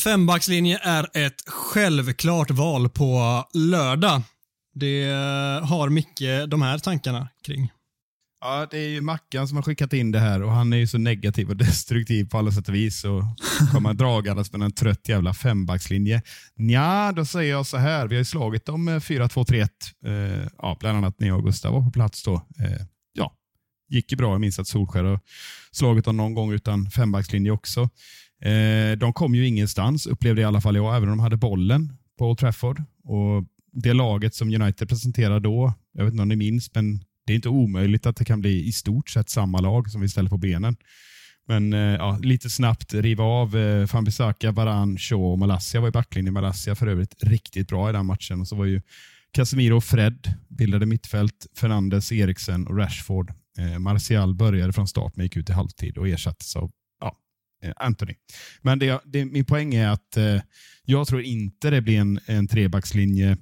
[0.03, 4.21] Fembackslinje är ett självklart val på lördag.
[4.73, 5.05] Det
[5.63, 7.71] har Micke de här tankarna kring.
[8.45, 10.87] Ja, det är ju Mackan som har skickat in det här och han är ju
[10.87, 13.03] så negativ och destruktiv på alla sätt och vis.
[13.03, 13.23] Och
[13.71, 16.21] kommer dragandes med en trött jävla fembackslinje.
[16.55, 18.07] Nja, då säger jag så här.
[18.07, 19.67] Vi har ju slagit dem eh, 4-2-3-1.
[20.05, 22.33] Eh, ja, bland annat när jag och Gustav var på plats då.
[22.35, 23.33] Eh, ja,
[23.89, 24.31] gick ju bra.
[24.31, 25.19] Jag minns att Solskär har
[25.71, 27.89] slagit dem någon gång utan fembackslinje också.
[28.41, 31.97] Eh, de kom ju ingenstans, upplevde i alla fall jag, även om de hade bollen
[32.17, 32.83] på Old Trafford.
[33.03, 37.33] Och det laget som United presenterade då, jag vet inte om ni minns, men det
[37.33, 40.29] är inte omöjligt att det kan bli i stort sett samma lag som vi ställer
[40.29, 40.75] på benen.
[41.47, 45.91] Men eh, ja, lite snabbt riva av eh, Fambisaka, Varan, Shaw och Malassia var i
[45.91, 46.33] backlinjen.
[46.33, 48.41] Malassia för övrigt riktigt bra i den matchen.
[48.41, 48.81] Och så var ju
[49.31, 51.47] Casemiro och Fred bildade mittfält.
[51.55, 53.33] Fernandes, Eriksen och Rashford.
[53.57, 57.17] Eh, Martial började från start men gick ut i halvtid och ersattes av ja,
[57.63, 58.13] eh, Anthony.
[58.61, 60.41] Men det, det, min poäng är att eh,
[60.83, 63.37] jag tror inte det blir en, en trebackslinje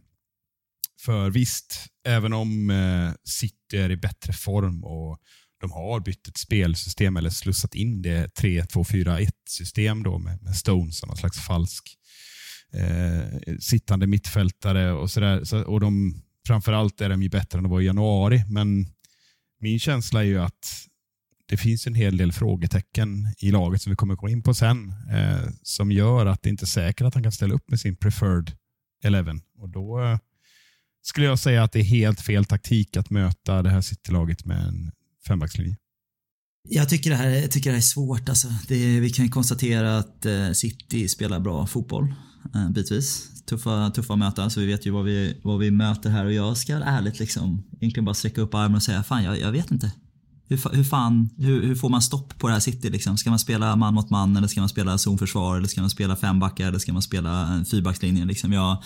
[1.00, 5.18] för visst, även om eh, City är i bättre form och
[5.62, 11.00] de har bytt ett spelsystem eller slussat in det 3-2-4-1 system då med, med Stones
[11.00, 11.98] som någon slags falsk
[12.74, 15.44] eh, sittande mittfältare och sådär.
[15.44, 18.88] Så, och de, framförallt är de ju bättre än de var i januari, men
[19.60, 20.88] min känsla är ju att
[21.48, 24.94] det finns en hel del frågetecken i laget som vi kommer gå in på sen,
[25.12, 27.96] eh, som gör att det inte är säkert att han kan ställa upp med sin
[27.96, 28.52] preferred
[29.04, 29.36] 11.
[29.58, 30.18] Och då eh,
[31.02, 34.68] skulle jag säga att det är helt fel taktik att möta det här City-laget med
[34.68, 34.92] en
[35.28, 35.78] fembackslinje.
[36.70, 38.30] Jag tycker det här, jag tycker det här är svårt.
[38.30, 38.48] Alltså.
[38.68, 42.14] Det, vi kan konstatera att eh, City spelar bra fotboll
[42.56, 43.28] eh, bitvis.
[43.46, 46.26] Tuffa, tuffa möten, så vi vet ju vad vi, vad vi möter här.
[46.26, 49.52] Och jag ska ärligt liksom egentligen bara sträcka upp armen och säga fan, jag, jag
[49.52, 49.92] vet inte.
[50.48, 53.18] hur, hur fan, hur, hur, får man stopp på det här City liksom?
[53.18, 56.16] Ska man spela man mot man eller ska man spela zonförsvar eller ska man spela
[56.16, 58.54] fembackar eller ska man spela en fyrbackslinje liksom?
[58.54, 58.84] Jag,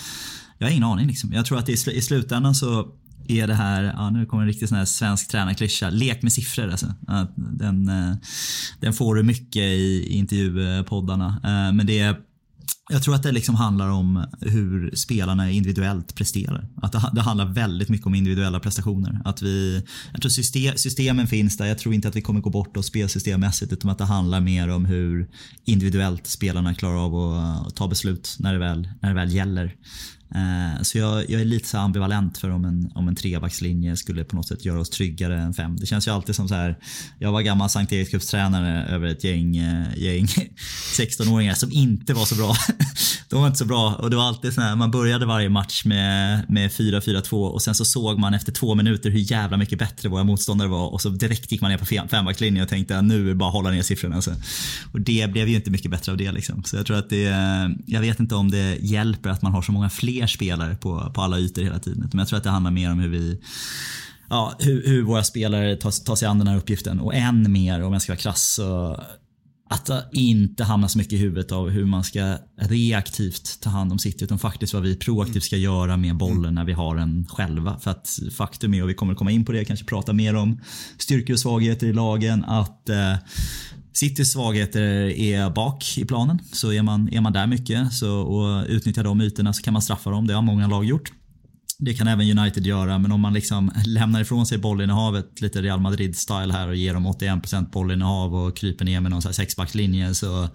[0.57, 1.33] jag har ingen aning liksom.
[1.33, 2.87] Jag tror att i, i slutändan så
[3.27, 6.69] är det här, ja, nu kommer en riktig sån här svensk tränarklyscha, lek med siffror.
[6.69, 6.93] Alltså.
[7.35, 8.15] Den, eh,
[8.79, 11.27] den får du mycket i intervjupoddarna.
[11.43, 12.15] Eh, men det är
[12.89, 16.67] jag tror att det liksom handlar om hur spelarna individuellt presterar.
[16.81, 19.21] Att det, det handlar väldigt mycket om individuella prestationer.
[19.25, 21.65] Att vi, jag tror system, systemen finns där.
[21.65, 24.69] Jag tror inte att vi kommer gå bort oss spelsystemmässigt utan att det handlar mer
[24.69, 25.27] om hur
[25.65, 29.75] individuellt spelarna klarar av att ta beslut när det väl, när det väl gäller.
[30.35, 34.23] Eh, så jag, jag, är lite så ambivalent för om en, om en trebackslinje skulle
[34.23, 35.77] på något sätt göra oss tryggare än fem.
[35.79, 36.77] Det känns ju alltid som så här.
[37.19, 40.25] Jag var gammal Sankt Erikscupstränare över ett gäng, eh, gäng
[40.97, 42.55] 16-åringar som inte var så bra.
[43.29, 45.85] De var inte så bra och det var alltid så här, man började varje match
[45.85, 50.09] med, med 4-4-2 och sen så såg man efter två minuter hur jävla mycket bättre
[50.09, 53.23] våra motståndare var och så direkt gick man ner på fembackslinjen och tänkte att nu
[53.23, 54.15] är det bara att hålla ner siffrorna.
[54.15, 54.31] Alltså.
[54.91, 56.63] Och det blev ju inte mycket bättre av det liksom.
[56.63, 59.61] Så jag tror att det, eh, jag vet inte om det hjälper att man har
[59.61, 62.09] så många fler fler spelare på, på alla ytor hela tiden.
[62.11, 63.41] Men jag tror att det handlar mer om hur vi
[64.29, 67.83] Ja, hur, hur våra spelare tar, tar sig an den här uppgiften och än mer
[67.83, 68.99] om jag ska vara krass så
[69.69, 73.99] att inte hamna så mycket i huvudet av hur man ska reaktivt ta hand om
[73.99, 77.79] sitt utan faktiskt vad vi proaktivt ska göra med bollen när vi har den själva.
[77.79, 80.61] För att faktum är, och vi kommer komma in på det, kanske prata mer om
[80.97, 83.15] styrkor och svagheter i lagen, att eh,
[83.95, 86.39] Citys svagheter är bak i planen.
[86.51, 89.81] Så är man, är man där mycket så, och utnyttjar de ytorna så kan man
[89.81, 90.27] straffa dem.
[90.27, 91.11] Det har många lag gjort.
[91.77, 95.79] Det kan även United göra, men om man liksom lämnar ifrån sig bollinnehavet lite Real
[95.79, 100.49] Madrid-style här och ger dem 81% bollinnehav och kryper ner med någon sexbackslinje så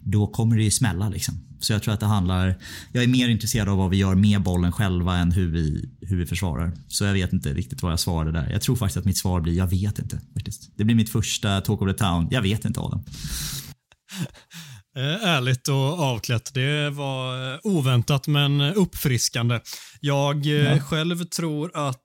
[0.00, 1.34] då kommer det ju smälla liksom.
[1.60, 2.58] Så jag tror att det handlar,
[2.92, 6.16] jag är mer intresserad av vad vi gör med bollen själva än hur vi, hur
[6.16, 6.72] vi försvarar.
[6.88, 8.50] Så jag vet inte riktigt vad jag svarade där.
[8.50, 10.20] Jag tror faktiskt att mitt svar blir, jag vet inte.
[10.34, 10.72] faktiskt.
[10.76, 12.28] Det blir mitt första talk of the town.
[12.30, 13.04] Jag vet inte Adam.
[14.96, 16.54] Eh, ärligt och avklätt.
[16.54, 19.60] Det var eh, oväntat men uppfriskande.
[20.00, 20.80] Jag eh, ja.
[20.80, 22.02] själv tror att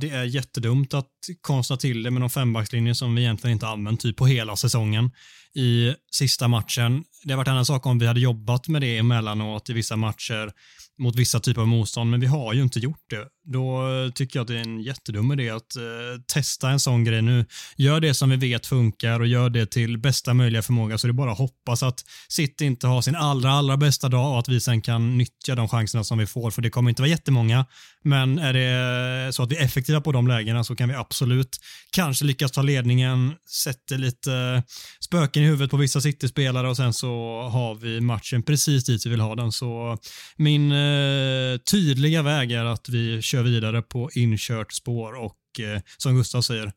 [0.00, 1.10] det är jättedumt att
[1.40, 5.10] konstra till det med någon fembackslinje som vi egentligen inte använt typ på hela säsongen
[5.54, 7.04] i sista matchen.
[7.24, 9.96] Det hade varit en annan sak om vi hade jobbat med det emellanåt i vissa
[9.96, 10.52] matcher
[10.98, 13.28] mot vissa typer av motstånd, men vi har ju inte gjort det.
[13.46, 13.82] Då
[14.14, 15.82] tycker jag att det är en jättedum idé att eh,
[16.26, 17.44] testa en sån grej nu.
[17.76, 21.10] Gör det som vi vet funkar och gör det till bästa möjliga förmåga så det
[21.10, 24.48] är bara att hoppas att City inte har sin allra, allra bästa dag och att
[24.48, 27.66] vi sen kan nyttja de chanserna som vi får, för det kommer inte vara jättemånga.
[28.02, 31.56] Men är det så att vi är effektiva på de lägena så kan vi absolut
[31.92, 33.32] kanske lyckas ta ledningen,
[33.64, 34.62] sätter lite
[35.00, 39.10] spöken i huvudet på vissa City-spelare och sen så har vi matchen precis dit vi
[39.10, 39.52] vill ha den.
[39.52, 39.98] Så
[40.36, 46.16] min eh, tydliga väg är att vi kör vidare på inkört spår och eh, som
[46.16, 46.72] Gustav säger,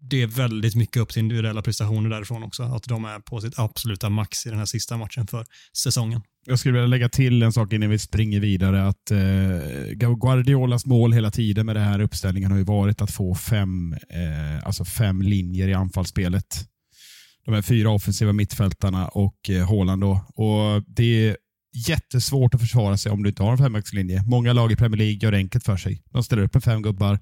[0.00, 2.62] det är väldigt mycket upp till individuella prestationer därifrån också.
[2.62, 6.20] Att de är på sitt absoluta max i den här sista matchen för säsongen.
[6.46, 8.88] Jag skulle vilja lägga till en sak innan vi springer vidare.
[8.88, 13.34] Att eh, Guardiolas mål hela tiden med den här uppställningen har ju varit att få
[13.34, 16.68] fem, eh, alltså fem linjer i anfallsspelet.
[17.44, 20.02] De här fyra offensiva mittfältarna och eh, Haaland.
[20.02, 20.10] Då.
[20.34, 21.36] Och det är
[21.72, 24.22] jättesvårt att försvara sig om du inte har en fembackslinje.
[24.26, 26.02] Många lag i Premier League gör det enkelt för sig.
[26.10, 27.18] De ställer upp med fem gubbar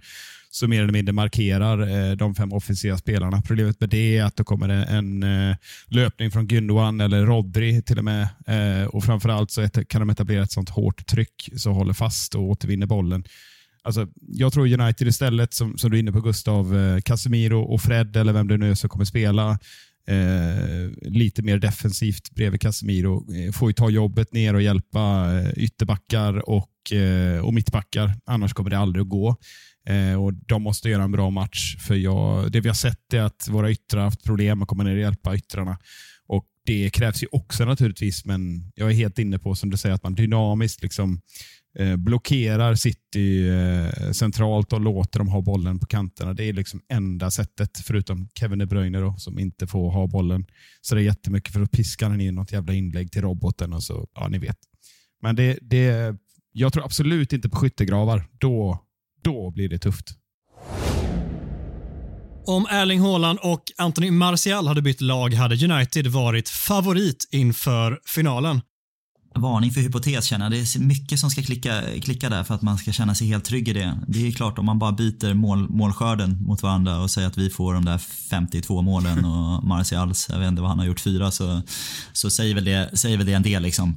[0.50, 3.42] som mer eller mindre markerar eh, de fem offensiva spelarna.
[3.42, 7.82] Problemet med det är att då kommer det en eh, löpning från Gündogan eller Rodri
[7.82, 8.28] till och med.
[8.46, 12.42] Eh, och Framförallt så kan de etablera ett sånt hårt tryck som håller fast och
[12.42, 13.24] återvinner bollen.
[13.82, 17.82] Alltså, jag tror United istället, som, som du är inne på Gustav, eh, Casemiro och
[17.82, 19.58] Fred eller vem det nu är som kommer spela,
[20.08, 23.34] eh, lite mer defensivt bredvid Casemiro.
[23.34, 28.14] Eh, får ju ta jobbet ner och hjälpa eh, ytterbackar och, eh, och mittbackar.
[28.26, 29.36] Annars kommer det aldrig att gå.
[29.88, 31.76] Eh, och De måste göra en bra match.
[31.80, 34.82] För jag, Det vi har sett är att våra yttrar har haft problem att komma
[34.82, 35.78] ner och hjälpa yttrarna.
[36.66, 40.02] Det krävs ju också naturligtvis, men jag är helt inne på som du säger att
[40.02, 41.20] man dynamiskt liksom
[41.78, 46.34] Eh, blockerar City eh, centralt och låter dem ha bollen på kanterna.
[46.34, 50.46] Det är liksom enda sättet, förutom Kevin De Bruyne då, som inte får ha bollen.
[50.80, 53.82] Så det är jättemycket för att piska den in något jävla inlägg till roboten och
[53.82, 54.58] så, ja ni vet.
[55.22, 56.16] Men det, det,
[56.52, 58.28] jag tror absolut inte på skyttegravar.
[58.38, 58.78] Då,
[59.22, 60.19] då blir det tufft.
[62.46, 68.60] Om Erling Haaland och Anthony Martial hade bytt lag hade United varit favorit inför finalen.
[69.34, 70.52] Varning för hypotes känner jag.
[70.52, 73.44] Det är mycket som ska klicka, klicka där för att man ska känna sig helt
[73.44, 73.98] trygg i det.
[74.08, 77.50] Det är klart om man bara byter mål, målskörden mot varandra och säger att vi
[77.50, 81.30] får de där 52 målen och Marcials, jag vet inte vad han har gjort, fyra,
[81.30, 81.62] så,
[82.12, 83.96] så säger, väl det, säger väl det en del liksom.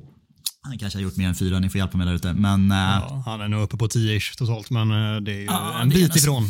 [0.61, 2.33] Han kanske har gjort mer än fyra, ni får hjälpa mig där ute.
[2.33, 5.81] Men, ja, han är nog uppe på 10 totalt, men eh, det är ju ja,
[5.81, 6.43] en bit ifrån.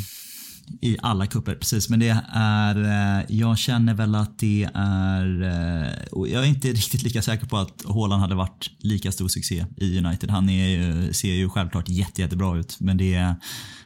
[0.82, 1.89] I alla kupper, precis.
[1.89, 2.76] Men det är,
[3.19, 5.91] eh, jag känner väl att det är, eh,
[6.32, 9.97] jag är inte riktigt lika säker på att Haaland hade varit lika stor succé i
[9.97, 10.30] United.
[10.30, 13.36] Han är, ser ju självklart jätte, jättebra ut, men det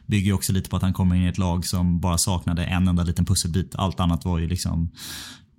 [0.06, 2.88] bygger också lite på att han kommer in i ett lag som bara saknade en
[2.88, 3.76] enda liten pusselbit.
[3.76, 4.92] Allt annat var ju liksom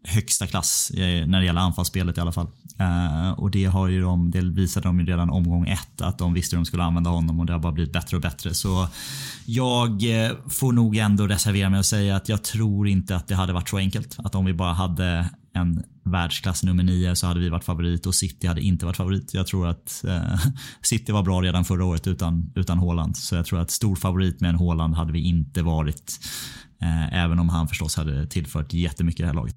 [0.09, 2.49] högsta klass när det gäller anfallsspelet i alla fall.
[2.81, 6.35] Uh, och det, har ju de, det visade de ju redan omgång ett att de
[6.35, 8.55] visste hur de skulle använda honom och det har bara blivit bättre och bättre.
[8.55, 8.89] Så
[9.47, 13.35] jag eh, får nog ändå reservera mig och säga att jag tror inte att det
[13.35, 14.17] hade varit så enkelt.
[14.19, 18.15] Att om vi bara hade en världsklass nummer nio så hade vi varit favorit och
[18.15, 19.35] City hade inte varit favorit.
[19.35, 20.41] Jag tror att eh,
[20.83, 23.17] City var bra redan förra året utan, utan Haaland.
[23.17, 26.21] Så jag tror att stor favorit med en Haaland hade vi inte varit.
[26.83, 29.55] Eh, även om han förstås hade tillfört jättemycket i det här laget.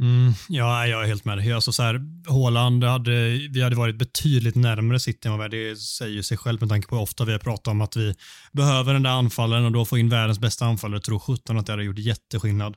[0.00, 1.52] Mm, ja, jag är helt med dig.
[1.52, 6.22] Alltså så här, Håland hade, vi hade varit betydligt närmare City än vad det säger
[6.22, 8.14] sig själv med tanke på hur ofta vi har pratat om att vi
[8.52, 11.00] behöver den där anfallen och då få in världens bästa anfallare.
[11.00, 12.76] Tror 17 att det hade gjort jätteskillnad.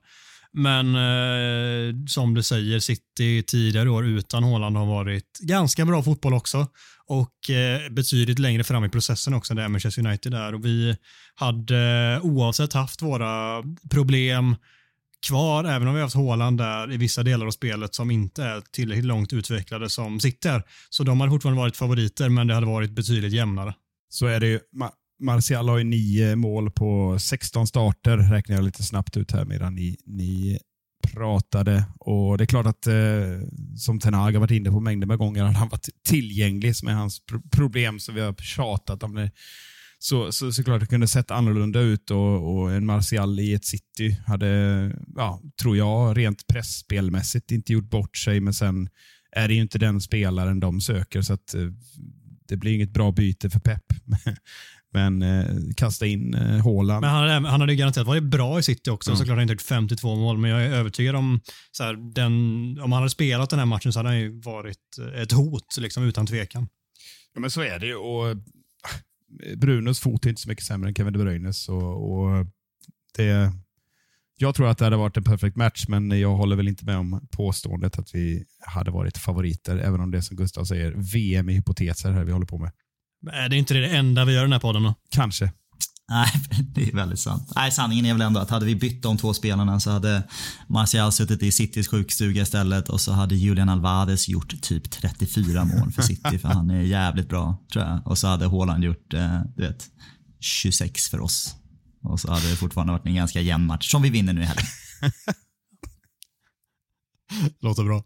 [0.52, 6.34] Men eh, som du säger, City tidigare år utan Håland har varit ganska bra fotboll
[6.34, 6.68] också
[7.06, 10.54] och eh, betydligt längre fram i processen också än Manchester United är.
[10.56, 10.98] Och vi
[11.36, 14.56] hade oavsett haft våra problem
[15.28, 18.44] kvar, även om vi har haft Håland där i vissa delar av spelet som inte
[18.44, 20.64] är tillräckligt långt utvecklade som sitter.
[20.90, 23.74] Så de hade fortfarande varit favoriter, men det hade varit betydligt jämnare.
[24.10, 24.60] Så är det ju.
[25.22, 29.76] Martial har ju nio mål på 16 starter, räknar jag lite snabbt ut här medan
[29.76, 30.60] ni, ni
[31.14, 31.84] pratade.
[32.00, 32.94] Och Det är klart att, eh,
[33.78, 36.94] som Tenag har varit inne på mängder med gånger, han har varit tillgänglig som är
[36.94, 39.16] hans problem som vi har tjatat om.
[39.16, 39.32] Det
[40.00, 44.20] så, så såklart det kunde sett annorlunda ut och, och en Martial i ett city
[44.28, 44.48] hade,
[45.16, 48.90] ja, tror jag, rent pressspelmässigt inte gjort bort sig, men sen
[49.32, 51.62] är det ju inte den spelaren de söker, så att eh,
[52.48, 53.84] det blir inget bra byte för Pep.
[54.94, 55.46] Men eh,
[55.78, 57.02] kasta in eh, Haaland.
[57.02, 59.10] Men han, han hade garanterat varit bra i City också.
[59.10, 59.18] Mm.
[59.18, 61.40] Såklart han inte gjort 52 mål, men jag är övertygad om
[61.72, 62.34] så här, den,
[62.82, 66.04] om han hade spelat den här matchen så hade han ju varit ett hot, liksom,
[66.04, 66.68] utan tvekan.
[67.34, 67.96] Ja, men så är det ju.
[69.58, 71.70] Brunos fot är inte så mycket sämre än Kevin De Bruynes.
[71.70, 72.46] Och, och
[73.18, 73.52] det,
[74.38, 76.98] jag tror att det hade varit en perfekt match, men jag håller väl inte med
[76.98, 81.54] om påståendet att vi hade varit favoriter, även om det som Gustav säger, VM i
[81.54, 82.72] hypoteser här vi håller på med.
[83.22, 84.96] Men är det inte det enda vi gör i den här podden då?
[85.10, 85.52] Kanske.
[86.10, 86.32] Nej,
[86.74, 87.52] det är väldigt sant.
[87.56, 90.24] Nej, sanningen är väl ändå att hade vi bytt de två spelarna så hade
[90.68, 95.92] Martial suttit i Citys sjukstuga istället och så hade Julian Alvarez gjort typ 34 mål
[95.92, 98.08] för City för han är jävligt bra tror jag.
[98.08, 99.86] Och så hade Haaland gjort, eh, du vet,
[100.40, 101.56] 26 för oss.
[102.04, 104.46] Och så hade det fortfarande varit en ganska jämn match som vi vinner nu i
[104.46, 104.66] helgen.
[107.62, 108.04] Låter bra.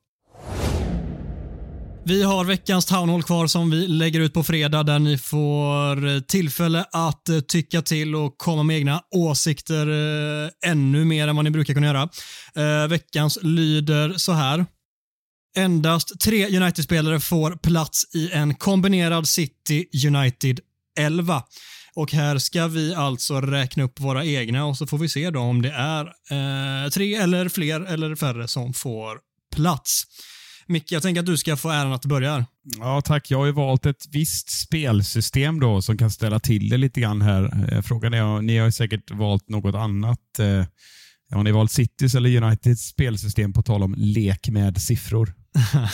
[2.05, 6.19] Vi har veckans townhall kvar som vi lägger ut på fredag där ni får eh,
[6.19, 11.45] tillfälle att eh, tycka till och komma med egna åsikter eh, ännu mer än vad
[11.45, 12.09] ni brukar kunna göra.
[12.87, 14.65] Veckans lyder så här.
[15.57, 20.59] Endast tre United-spelare får plats i en kombinerad City United
[20.99, 21.43] 11.
[21.95, 25.39] Och här ska vi alltså räkna upp våra egna och så får vi se då
[25.39, 29.19] om det är eh, tre eller fler eller färre som får
[29.55, 30.03] plats.
[30.67, 32.45] Micke, jag tänker att du ska få äran att börja.
[32.79, 33.31] Ja, tack.
[33.31, 37.21] Jag har ju valt ett visst spelsystem då som kan ställa till det lite grann
[37.21, 37.73] här.
[37.73, 40.39] Eh, frågan är, ni har säkert valt något annat.
[40.39, 40.65] Eh,
[41.33, 45.33] har ni valt Citys eller Uniteds spelsystem på tal om lek med siffror?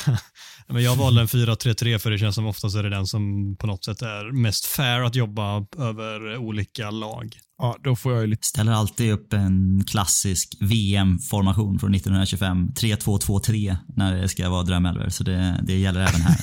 [0.67, 3.67] Men jag valde en 4-3-3 för det känns som oftast är det den som på
[3.67, 7.37] något sätt är mest fair att jobba över olika lag.
[7.57, 8.47] Ja, då får jag lite...
[8.47, 12.69] Ställer alltid upp en klassisk VM-formation från 1925.
[12.69, 16.37] 3-2-2-3 när det ska vara drömelver, så det, det gäller även här.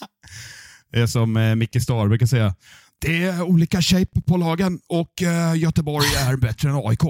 [0.92, 2.54] det är som eh, Micke Star brukar säga.
[3.00, 7.02] Det är olika shape på lagen och eh, Göteborg är bättre än AIK.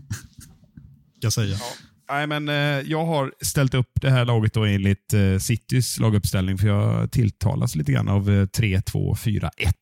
[1.20, 1.56] jag säga.
[1.60, 1.86] Ja.
[2.08, 6.58] Nej, men, eh, jag har ställt upp det här laget då enligt eh, Citys laguppställning,
[6.58, 9.74] för jag tilltalas lite grann av eh, 3, 2, 4, 1.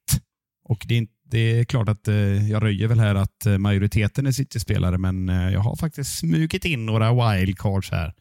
[0.64, 4.26] Och det är, det är klart att eh, jag röjer väl här att eh, majoriteten
[4.26, 8.12] är City-spelare, men eh, jag har faktiskt smugit in några wildcards här.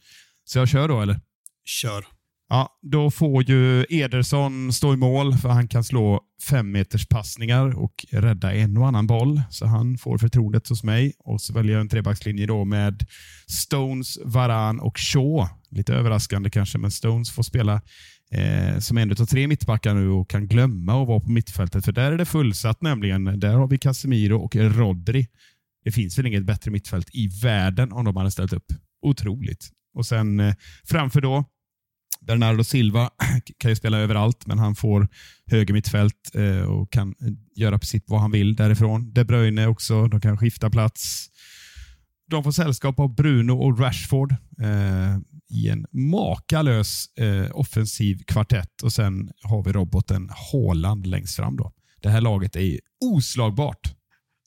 [0.45, 1.19] Så jag kör då, eller?
[1.65, 2.06] Kör.
[2.53, 7.79] Ja, då får ju Ederson stå i mål för han kan slå fem meters passningar
[7.79, 9.41] och rädda en och annan boll.
[9.49, 11.13] Så han får förtroendet hos mig.
[11.19, 13.05] Och så väljer jag en trebackslinje då med
[13.47, 15.47] Stones, Varan och Shaw.
[15.69, 17.81] Lite överraskande kanske, men Stones får spela
[18.31, 21.85] eh, som en av tre mittbackar nu och kan glömma att vara på mittfältet.
[21.85, 23.39] För där är det fullsatt nämligen.
[23.39, 25.27] Där har vi Casemiro och Rodri.
[25.83, 28.73] Det finns väl inget bättre mittfält i världen om de hade ställt upp.
[29.01, 29.69] Otroligt.
[29.93, 31.45] Och sen eh, framför då
[32.26, 33.10] Bernardo Silva
[33.58, 35.08] kan ju spela överallt, men han får
[35.46, 37.15] höger mittfält eh, och kan
[37.56, 39.13] göra precis vad han vill därifrån.
[39.13, 41.30] De Bruyne också, de kan skifta plats.
[42.30, 45.17] De får sällskap av Bruno och Rashford eh,
[45.50, 51.58] i en makalös eh, offensiv kvartett och sen har vi roboten Haaland längst fram.
[51.58, 51.71] Då.
[52.02, 53.94] Det här laget är oslagbart.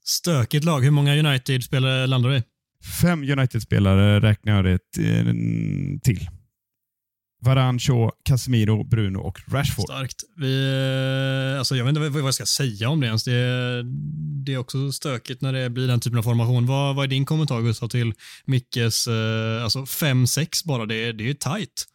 [0.04, 0.80] Stökigt lag.
[0.80, 2.42] Hur många United-spelare landar du i?
[3.02, 4.78] Fem United-spelare räknar jag det
[6.02, 6.28] till.
[7.42, 9.84] Varan, Shaw, Casemiro, Bruno och Rashford.
[9.84, 10.24] Starkt.
[10.36, 13.24] Vi, eh, alltså jag vet inte vad jag ska säga om det ens.
[13.24, 13.82] Det,
[14.44, 16.66] det är också stökigt när det blir den typen av formation.
[16.66, 18.12] Vad, vad är din kommentar Gustav till
[18.44, 20.86] Mickes eh, alltså 5-6 bara?
[20.86, 21.86] Det, det är tight.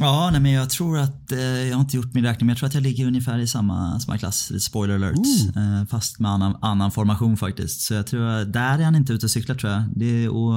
[0.00, 2.58] Ja, nej, men jag tror att, eh, jag har inte gjort min räkning, men jag
[2.58, 4.62] tror att jag ligger ungefär i samma, samma klass.
[4.64, 5.16] Spoiler alert.
[5.56, 7.80] Eh, fast med annan, annan formation faktiskt.
[7.80, 9.82] Så jag tror, där är han inte ute och cyklar tror jag.
[9.96, 10.54] Det, och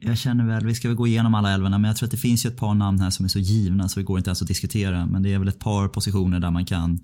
[0.00, 2.16] jag känner väl, vi ska väl gå igenom alla älvorna, men jag tror att det
[2.16, 4.42] finns ju ett par namn här som är så givna så det går inte ens
[4.42, 5.06] att diskutera.
[5.06, 7.00] Men det är väl ett par positioner där man kan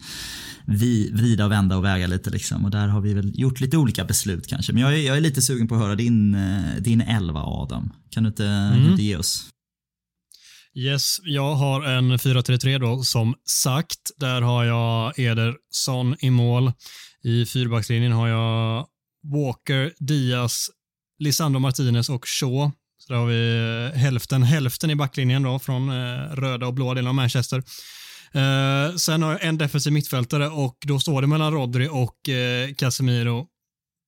[0.66, 2.64] vi, vrida och vända och väga lite liksom.
[2.64, 4.72] Och där har vi väl gjort lite olika beslut kanske.
[4.72, 7.92] Men jag är, jag är lite sugen på att höra din, eh, din elva Adam.
[8.11, 8.90] Kan du inte, mm.
[8.90, 9.51] inte ge oss?
[10.74, 14.01] Yes, jag har en 4-3-3 då som sagt.
[14.16, 16.72] Där har jag Ederson i mål.
[17.24, 18.86] I fyrbackslinjen har jag
[19.32, 20.66] Walker, Diaz,
[21.18, 22.70] Lisandro Martinez och Shaw.
[23.07, 26.94] Så där har vi eh, hälften, hälften i backlinjen då från eh, röda och blåa
[26.94, 27.62] delen av Manchester.
[28.32, 32.74] Eh, sen har jag en defensiv mittfältare och då står det mellan Rodri och eh,
[32.74, 33.46] Casemiro.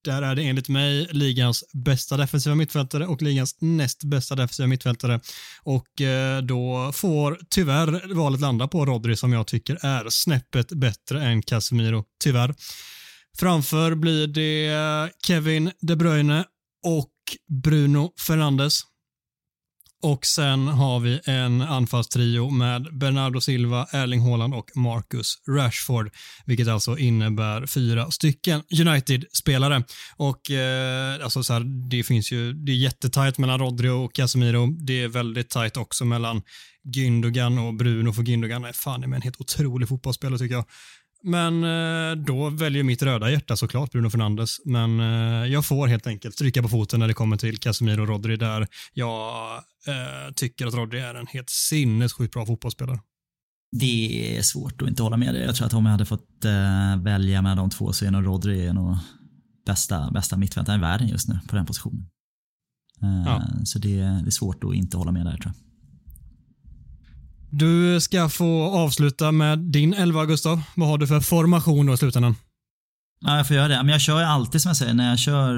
[0.04, 5.20] Där är det enligt mig ligans bästa defensiva mittfältare och ligans näst bästa defensiva mittfältare.
[5.62, 11.22] Och eh, då får tyvärr valet landa på Rodri som jag tycker är snäppet bättre
[11.22, 12.54] än Casemiro, tyvärr.
[13.38, 16.44] Framför blir det eh, Kevin De Bruyne
[16.84, 17.12] och
[17.62, 18.87] Bruno Fernandes.
[20.02, 26.10] Och sen har vi en anfallstrio med Bernardo Silva, Erling Haaland och Marcus Rashford,
[26.46, 29.84] vilket alltså innebär fyra stycken United-spelare.
[30.16, 34.66] Och eh, alltså så här, det finns ju, det är jättetajt mellan Rodri och Casemiro.
[34.66, 36.42] Det är väldigt tajt också mellan
[36.96, 40.64] Gündogan och Bruno, för Gündogan är fan med en helt otrolig fotbollsspelare tycker jag.
[41.28, 44.60] Men eh, då väljer mitt röda hjärta såklart Bruno Fernandes.
[44.64, 48.08] Men eh, jag får helt enkelt stryka på foten när det kommer till Casemiro och
[48.08, 49.56] Rodri där jag
[49.86, 53.00] eh, tycker att Rodri är en helt sinnessjukt bra fotbollsspelare.
[53.72, 55.42] Det är svårt att inte hålla med dig.
[55.42, 56.44] Jag tror att om jag hade fått
[57.02, 58.96] välja med de två så är nog Rodri nog
[59.66, 62.06] bästa, bästa mittfältaren i världen just nu på den positionen.
[63.00, 63.42] Ja.
[63.64, 65.67] Så det, det är svårt att inte hålla med där tror jag.
[67.50, 70.62] Du ska få avsluta med din 11, Gustav.
[70.74, 72.34] Vad har du för formation då i slutändan?
[73.20, 73.76] Ja, jag får göra det.
[73.76, 75.54] Men jag kör alltid som jag säger, när jag kör,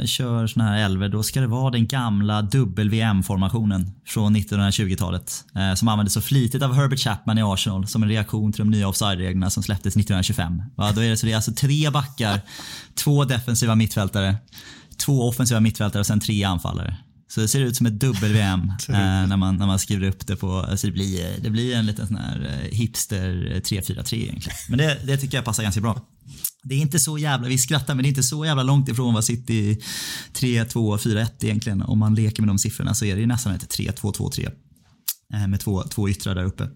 [0.00, 2.42] eh, kör såna här älvor, då ska det vara den gamla
[2.76, 5.44] WM-formationen från 1920-talet.
[5.54, 8.70] Eh, som användes så flitigt av Herbert Chapman i Arsenal som en reaktion till de
[8.70, 10.62] nya offside-reglerna som släpptes 1925.
[10.76, 12.40] Va, då är det, så det är alltså tre backar,
[12.94, 14.36] två defensiva mittfältare,
[15.04, 16.96] två offensiva mittfältare och sen tre anfallare.
[17.34, 20.36] Så det ser ut som ett dubbel-VM eh, när, man, när man skriver upp det
[20.36, 24.58] på, alltså det, blir, det blir en liten sån här eh, hipster 3-4-3 egentligen.
[24.68, 26.00] Men det, det tycker jag passar ganska bra.
[26.62, 29.14] Det är inte så jävla, vi skrattar men det är inte så jävla långt ifrån
[29.14, 29.78] vad City
[30.34, 31.82] 3-2-4-1 egentligen.
[31.82, 34.50] Om man leker med de siffrorna så är det ju nästan ett 3-2-2-3.
[35.34, 36.68] Eh, med två, två yttrar där uppe.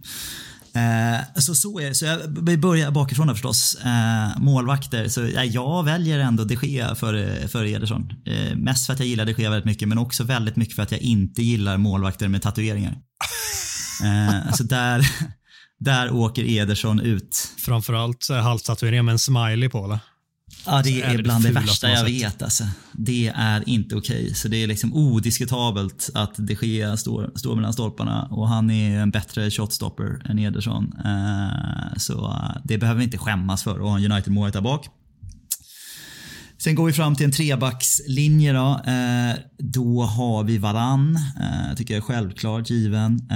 [0.74, 3.74] Eh, så så är Så jag börjar bakifrån förstås.
[3.84, 5.08] Eh, målvakter.
[5.08, 8.12] Så ja, jag väljer ändå de Gea före, före Ederson.
[8.26, 10.82] Eh, mest för att jag gillar de Gea väldigt mycket men också väldigt mycket för
[10.82, 12.96] att jag inte gillar målvakter med tatueringar.
[14.04, 15.06] Eh, så där,
[15.78, 17.52] där åker Ederson ut.
[17.58, 19.98] Framförallt halstatueringar med en smiley på eller?
[20.66, 22.42] Ja, det är, är bland det, det värsta jag vet.
[22.42, 22.64] Alltså.
[22.92, 24.22] Det är inte okej.
[24.22, 24.34] Okay.
[24.34, 29.00] Så det är liksom odiskutabelt att de Gea står, står mellan stolparna och han är
[29.00, 30.92] en bättre shotstopper än Ederson.
[31.04, 34.88] Uh, så uh, det behöver vi inte skämmas för att ha en United-målvakt där bak.
[36.60, 38.80] Sen går vi fram till en trebackslinje då.
[38.86, 41.18] Eh, då har vi Varann,
[41.76, 43.28] tycker jag är självklart given.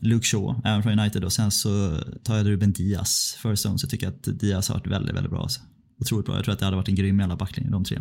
[0.00, 1.24] Luke Shaw, även från United.
[1.24, 4.74] Och sen så tar jag Ruben Diaz first zone, så jag tycker att Diaz har
[4.74, 5.42] varit väldigt, väldigt bra.
[5.42, 5.60] Alltså
[6.02, 6.34] otroligt bra.
[6.34, 7.98] Jag tror att det hade varit en grym jävla backlinje de tre.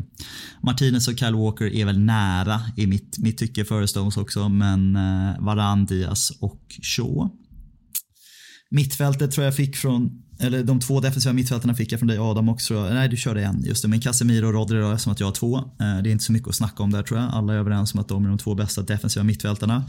[0.63, 4.95] Martinez och Kyle Walker är väl nära i mitt, mitt tycke före Stones också, men
[4.95, 7.29] eh, Varan, Diaz och Shaw.
[8.69, 12.49] Mittfältet tror jag fick från, eller de två defensiva mittfältarna fick jag från dig Adam
[12.49, 12.89] också.
[12.93, 13.63] Nej, du körde en.
[13.63, 15.57] Just det, men Casemiro och Rodri då, eftersom att jag har två.
[15.57, 17.29] Eh, det är inte så mycket att snacka om där tror jag.
[17.33, 19.83] Alla är överens om att de är de två bästa defensiva mittfältarna.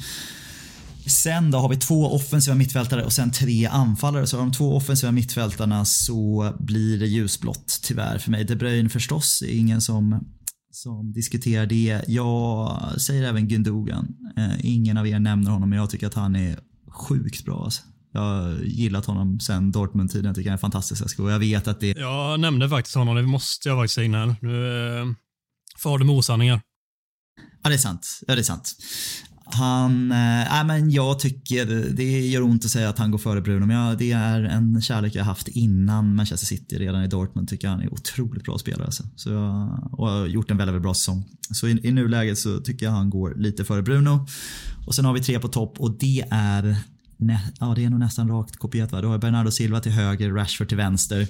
[1.06, 4.26] Sen då har vi två offensiva mittfältare och sen tre anfallare.
[4.26, 8.44] Så av de två offensiva mittfältarna så blir det ljusblått tyvärr för mig.
[8.44, 10.26] De Bruyne förstås, är ingen som,
[10.70, 12.04] som diskuterar det.
[12.08, 14.06] Jag säger även Gündogan.
[14.36, 17.82] Eh, ingen av er nämner honom men jag tycker att han är sjukt bra alltså.
[18.12, 20.26] Jag har gillat honom sen Dortmund-tiden.
[20.26, 21.18] Jag tycker han är fantastisk.
[21.18, 21.88] Jag vet att det...
[21.96, 24.36] Jag nämnde faktiskt honom, det måste jag faktiskt säga in här.
[24.40, 25.06] Nu eh,
[25.78, 26.60] far du med osanningar.
[27.62, 28.20] Ja, det är sant.
[28.26, 28.74] Ja, det är sant.
[29.44, 33.66] Han, äh, men jag tycker det gör ont att säga att han går före Bruno,
[33.66, 37.48] men jag, det är en kärlek jag haft innan Manchester City, redan i Dortmund.
[37.48, 38.84] tycker jag han är otroligt bra spelare.
[38.84, 39.02] Alltså.
[39.16, 41.24] Så jag, och har gjort en väldigt, väldigt bra säsong.
[41.50, 44.26] Så i, i nuläget så tycker jag han går lite före Bruno.
[44.86, 46.76] Och sen har vi tre på topp och det är
[47.60, 48.92] ja, det är nog nästan rakt kopierat.
[48.92, 49.00] Va?
[49.00, 51.28] Du har Bernardo Silva till höger, Rashford till vänster.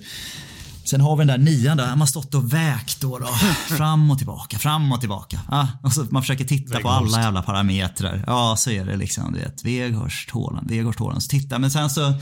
[0.84, 3.26] Sen har vi den där nian där, han har stått och vägt då, då.
[3.76, 5.40] Fram och tillbaka, fram och tillbaka.
[5.50, 6.82] Ja, och så man försöker titta Weghorst.
[6.82, 8.24] på alla jävla parametrar.
[8.26, 9.32] Ja, så är det liksom.
[9.32, 11.22] Du vet, Weghorst, Haaland, Weghorst, Haaland.
[11.22, 12.14] Så titta, men sen så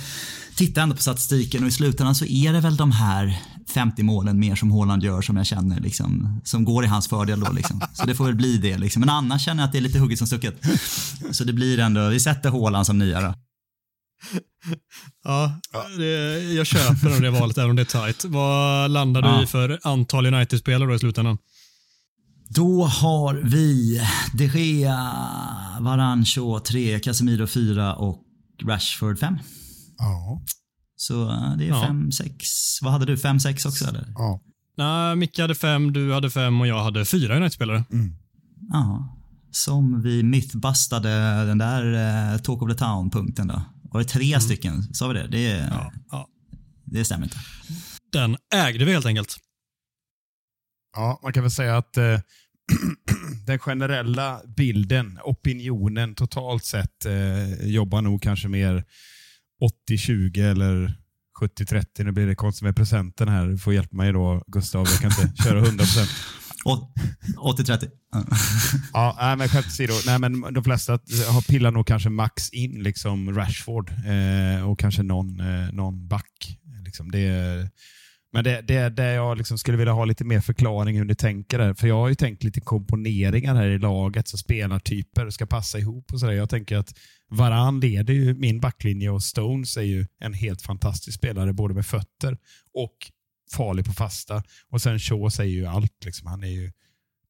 [0.56, 3.38] tittar jag ändå på statistiken och i slutändan så är det väl de här
[3.74, 7.40] 50 målen mer som Haaland gör som jag känner liksom, som går i hans fördel
[7.40, 7.80] då liksom.
[7.94, 9.00] Så det får väl bli det liksom.
[9.00, 10.54] Men annars känner jag att det är lite hugget som stucket.
[11.30, 13.34] Så det blir ändå, vi sätter Haaland som nia då.
[15.24, 15.60] Ja,
[15.98, 18.24] det, jag köper det valet även om det är tight.
[18.24, 19.36] Vad landar ja.
[19.36, 21.38] du i för antal United-spelare då i slutändan?
[22.48, 24.00] Då har vi
[24.34, 25.12] De Gea,
[25.80, 28.22] Varancho 3, Casemiro 4 och
[28.62, 29.38] Rashford 5.
[29.98, 30.42] Ja.
[30.96, 31.24] Så
[31.58, 32.12] det är 5, ja.
[32.12, 32.82] 6.
[32.82, 33.16] Vad hade du?
[33.16, 34.12] 5, 6 också eller?
[34.14, 34.40] Ja.
[34.76, 37.84] Nej, Micke hade 5, du hade 5 och jag hade 4 United-spelare.
[37.92, 38.16] Mm.
[38.72, 39.16] Ja.
[39.50, 43.62] Som vi mythbustade den där uh, Talk of the Town-punkten då.
[43.92, 44.40] Var det tre mm.
[44.40, 44.94] stycken?
[44.94, 45.26] Sa vi det?
[45.26, 46.28] Det, ja, ja.
[46.84, 47.38] det stämmer inte.
[48.12, 49.36] Den ägde vi helt enkelt.
[50.96, 52.20] Ja, man kan väl säga att eh,
[53.46, 58.84] den generella bilden, opinionen totalt sett eh, jobbar nog kanske mer
[59.90, 60.94] 80-20 eller
[61.40, 62.04] 70-30.
[62.04, 63.46] Nu blir det konstigt med presenten här.
[63.46, 64.86] Du får hjälpa mig då Gustav.
[64.90, 66.08] Jag kan inte köra 100%.
[66.64, 67.90] 80-30.
[68.92, 69.92] ja, nej, men skämt åsido.
[70.06, 70.92] Nej, men de flesta
[71.28, 76.58] har pillar nog kanske max in liksom Rashford eh, och kanske någon, eh, någon back.
[76.84, 77.10] Liksom.
[77.10, 77.30] Det,
[78.32, 81.58] men det, det, det jag liksom skulle vilja ha lite mer förklaring hur ni tänker
[81.58, 81.74] där.
[81.74, 86.12] För jag har ju tänkt lite komponeringar här i laget, så spelartyper ska passa ihop
[86.12, 86.32] och sådär.
[86.32, 86.94] Jag tänker att
[87.30, 91.86] Varan leder ju min backlinje och Stones är ju en helt fantastisk spelare både med
[91.86, 92.36] fötter
[92.74, 92.96] och
[93.52, 94.42] farlig på fasta.
[94.68, 96.04] Och sen Shaw säger ju allt.
[96.04, 96.26] Liksom.
[96.26, 96.72] Han är ju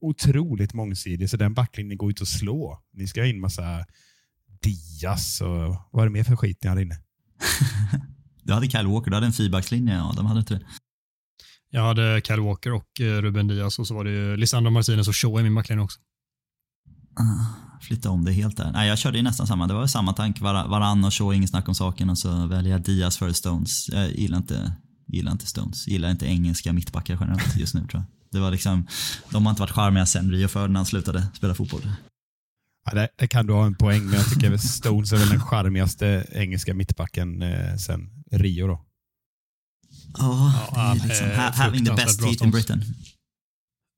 [0.01, 2.83] otroligt mångsidig, så den backlinjen går ut att slå.
[2.93, 3.87] Ni ska ha in massa
[4.63, 6.99] Diaz och vad är det mer för skit ni hade inne?
[8.43, 9.95] du hade Kyle Walker, du hade en fyrbackslinje.
[9.95, 10.67] Ja, de hade inte det.
[11.71, 15.17] Jag hade Kyle Walker och eh, Ruben Diaz och så var det Lisandro Martinez och
[15.17, 16.01] Shaw i min backlinje också.
[17.21, 18.73] Uh, flytta om det helt där.
[18.73, 19.67] Nej, jag körde ju nästan samma.
[19.67, 20.41] Det var samma tank.
[20.41, 22.11] Varann och Shaw, inget snack om saken.
[22.11, 23.89] Och så väljer jag Diaz före Stones.
[23.89, 24.73] Jag gillar inte
[25.13, 25.89] Gillar inte Stones.
[25.89, 28.05] Gillar inte engelska mittbackar generellt just nu tror jag.
[28.33, 28.87] Det var liksom,
[29.31, 31.91] de har inte varit charmiga sen Rio Ferdinand slutade spela fotboll.
[32.85, 34.19] Ja, det, det, kan du ha en poäng med.
[34.19, 38.85] Jag tycker Stones är väl den charmigaste engelska mittbacken eh, sen Rio då.
[40.19, 42.85] Oh, ja, det är liksom ha, having the best teeth in Britain.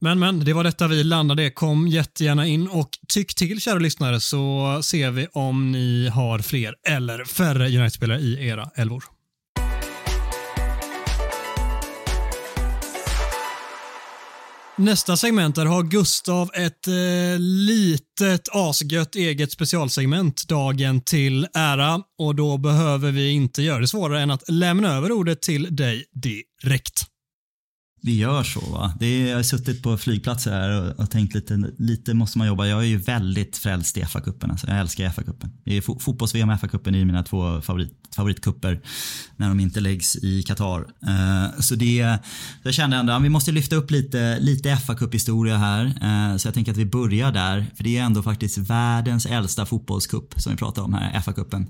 [0.01, 1.51] Men, men, det var detta vi landade.
[1.51, 6.75] Kom jättegärna in och tyck till kära lyssnare så ser vi om ni har fler
[6.89, 9.05] eller färre United-spelare i era elvor.
[14.83, 16.95] Nästa segment där har Gustav ett eh,
[17.39, 24.21] litet asgött eget specialsegment dagen till ära och då behöver vi inte göra det svårare
[24.21, 27.12] än att lämna över ordet till dig direkt.
[28.05, 28.93] Vi gör så va.
[29.01, 32.47] Det är, jag har suttit på flygplatser här och, och, tänkt lite, lite måste man
[32.47, 32.67] jobba.
[32.67, 34.51] Jag är ju väldigt frälst i FA-cupen.
[34.51, 34.67] Alltså.
[34.67, 35.99] Jag älskar FA-cupen.
[36.01, 38.81] Fotbolls-VM och FA-cupen är mina två favorit, favoritkupper
[39.37, 40.81] när de inte läggs i Qatar.
[40.81, 42.19] Uh, så det,
[42.63, 45.85] jag kände ändå att vi måste lyfta upp lite, lite FA-cup historia här.
[45.85, 47.67] Uh, så jag tänker att vi börjar där.
[47.77, 51.67] För det är ändå faktiskt världens äldsta fotbollscup som vi pratar om här, FA-cupen.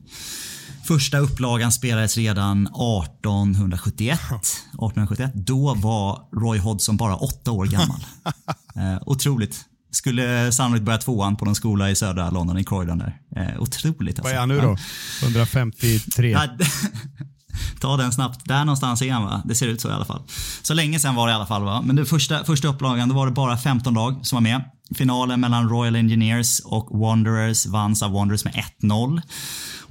[0.84, 4.20] Första upplagan spelades redan 1871.
[4.20, 5.30] 1871.
[5.34, 8.04] Då var Roy Hodgson bara åtta år gammal.
[8.76, 9.64] eh, otroligt.
[9.90, 13.18] Skulle sannolikt börja tvåan på någon skola i södra London, i Croydon där.
[13.36, 14.22] Eh, otroligt alltså.
[14.22, 14.76] Vad är han nu då?
[15.22, 16.38] 153?
[17.80, 18.40] Ta den snabbt.
[18.44, 19.42] Där någonstans är han va?
[19.44, 20.22] Det ser ut så i alla fall.
[20.62, 21.82] Så länge sedan var det i alla fall va.
[21.82, 24.64] Men det första, första upplagan, då var det bara 15 lag som var med.
[24.94, 29.22] Finalen mellan Royal Engineers och Wanderers vanns av Wanderers med 1-0.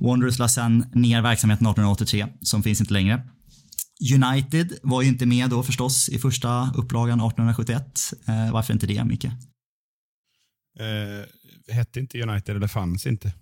[0.01, 3.27] Wanderers la sen ner verksamheten 1883, som finns inte längre.
[4.15, 8.13] United var ju inte med då förstås i första upplagan 1871.
[8.27, 9.25] Eh, varför inte det, Micke?
[9.25, 9.31] Eh,
[11.75, 13.33] hette inte United eller fanns inte?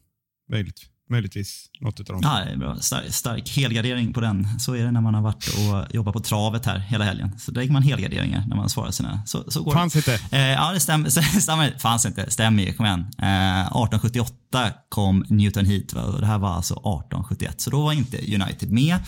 [0.52, 1.66] Möjligt möjligtvis.
[1.82, 2.22] Något utav dem.
[2.24, 2.76] Ja, det är bra.
[2.76, 4.60] Stark, stark helgardering på den.
[4.60, 7.40] Så är det när man har varit och jobbat på travet här hela helgen.
[7.40, 9.22] Så lägger man helgarderingar när man svarar sina.
[9.26, 9.98] Så, så går Fanns det.
[9.98, 10.20] inte.
[10.38, 11.10] Eh, ja, det stämmer.
[11.40, 11.76] stämmer.
[11.80, 12.32] Fanns inte.
[12.32, 12.74] Stämmer ju.
[12.74, 13.00] Kom igen.
[13.18, 16.02] Eh, 1878 kom Newton hit va?
[16.02, 17.62] och det här var alltså 1871.
[17.62, 19.00] Så då var inte United med.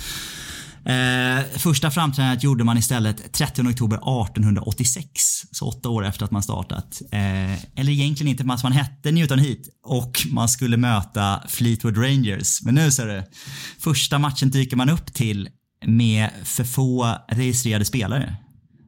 [0.86, 5.08] Eh, första framträdandet gjorde man istället 30 oktober 1886,
[5.52, 7.02] så åtta år efter att man startat.
[7.12, 12.62] Eh, eller egentligen inte, fast man hette Newton Heat och man skulle möta Fleetwood Rangers.
[12.62, 13.24] Men nu ser du,
[13.80, 15.50] första matchen dyker man upp till
[15.86, 18.36] med för få registrerade spelare.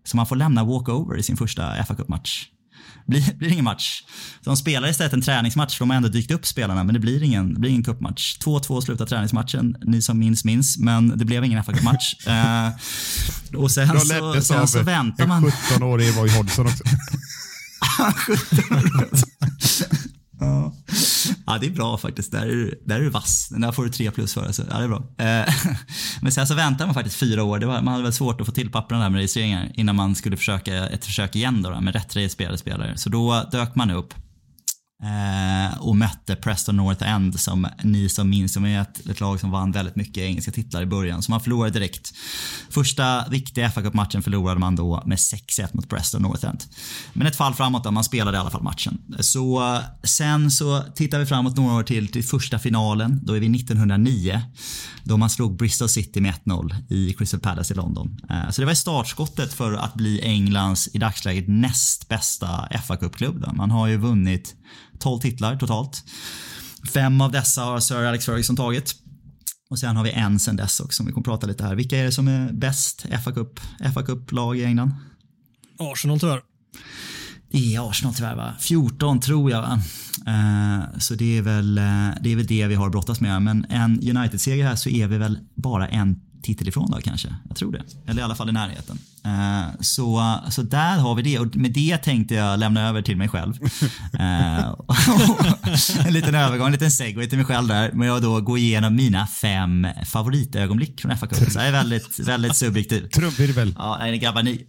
[0.06, 2.48] Så man får lämna walkover i sin första fa Cup-match.
[3.06, 4.04] Blir, blir ingen match.
[4.42, 7.00] Så de spelar istället en träningsmatch för de har ändå dykt upp spelarna men det
[7.00, 8.38] blir ingen, det blir ingen cupmatch.
[8.40, 9.76] 2-2 slutar träningsmatchen.
[9.82, 12.70] Ni som minns minns men det blev ingen fa match eh,
[13.60, 15.44] Och sen, så, sen så väntar man.
[15.44, 16.84] en 17-årig Roy Hodgson också.
[20.44, 20.74] Ja.
[21.46, 22.32] ja, det är bra faktiskt.
[22.32, 23.50] Där är, du, där är du vass.
[23.50, 24.46] Där får du tre plus för.
[24.46, 24.64] Alltså.
[24.72, 25.04] Ja, det är bra.
[25.18, 25.54] Eh,
[26.22, 27.60] Men sen så väntar man faktiskt fyra år.
[27.60, 30.16] Det var, man hade väl svårt att få till papperna där med registreringar innan man
[30.16, 32.98] skulle försöka ett försök igen då, då med rätt registrerade spelare.
[32.98, 34.14] Så då dök man upp
[35.04, 39.40] eh, och mötte Preston North End som ni som minns, som är ett, ett lag
[39.40, 41.22] som vann väldigt mycket engelska titlar i början.
[41.24, 42.14] Så man förlorade direkt.
[42.70, 46.64] Första riktiga fa Cup-matchen förlorade man då med 6-1 mot Preston North End.
[47.14, 49.02] Men ett fall framåt då, man spelade i alla fall matchen.
[49.20, 53.20] Så sen så tittar vi framåt några år till, till första finalen.
[53.24, 54.42] Då är vi 1909.
[55.04, 58.20] Då man slog Bristol City med 1-0 i Crystal Palace i London.
[58.30, 63.46] Eh, Så det var startskottet för att bli Englands i dagsläget näst bästa fa Cup-klubb.
[63.54, 64.56] Man har ju vunnit
[65.00, 66.04] 12 titlar totalt.
[66.94, 68.96] Fem av dessa har Sir Alex Ferguson tagit.
[69.70, 71.76] Och sen har vi en sen dess också som vi kommer prata lite här.
[71.76, 73.60] Vilka är det som är bäst fa Cup,
[73.94, 74.92] FA Cup-lag i England?
[75.80, 76.42] Arsenal tyvärr.
[77.52, 78.54] Det är Arsenal tyvärr va?
[78.60, 79.82] 14 tror jag va?
[80.28, 83.42] Eh, så det är, väl, eh, det är väl det vi har att brottas med.
[83.42, 87.36] Men en United-seger här så är vi väl bara en titel ifrån då kanske.
[87.48, 87.84] Jag tror det.
[88.08, 89.00] Eller i alla fall i närheten.
[89.26, 93.18] Eh, så, så där har vi det och med det tänkte jag lämna över till
[93.18, 93.54] mig själv.
[94.20, 94.76] Eh,
[96.06, 97.92] en liten övergång, en liten segway till mig själv där.
[97.94, 101.52] Men jag då går igenom mina fem favoritögonblick från FA Cup.
[101.52, 103.08] Så jag är väldigt, väldigt subjektiv.
[103.08, 103.76] Trumvirvel.
[103.78, 104.66] Ja, nej, grabbar, ni,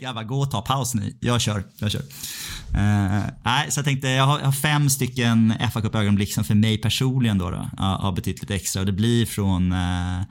[0.00, 1.16] grabbar, gå och ta paus ni.
[1.20, 1.64] Jag kör.
[1.78, 2.00] Jag kör.
[2.00, 6.54] Uh, nej, så jag tänkte, jag har, jag har fem stycken fa Cup-ögonblick som för
[6.54, 8.80] mig personligen då, då har betytt lite extra.
[8.80, 10.22] Och det blir från uh,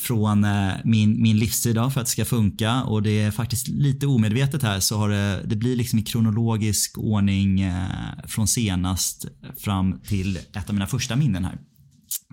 [0.00, 3.68] från eh, min, min livstid då, för att det ska funka och det är faktiskt
[3.68, 7.86] lite omedvetet här så har det, det blir liksom i kronologisk ordning eh,
[8.26, 9.26] från senast
[9.58, 11.58] fram till ett av mina första minnen här.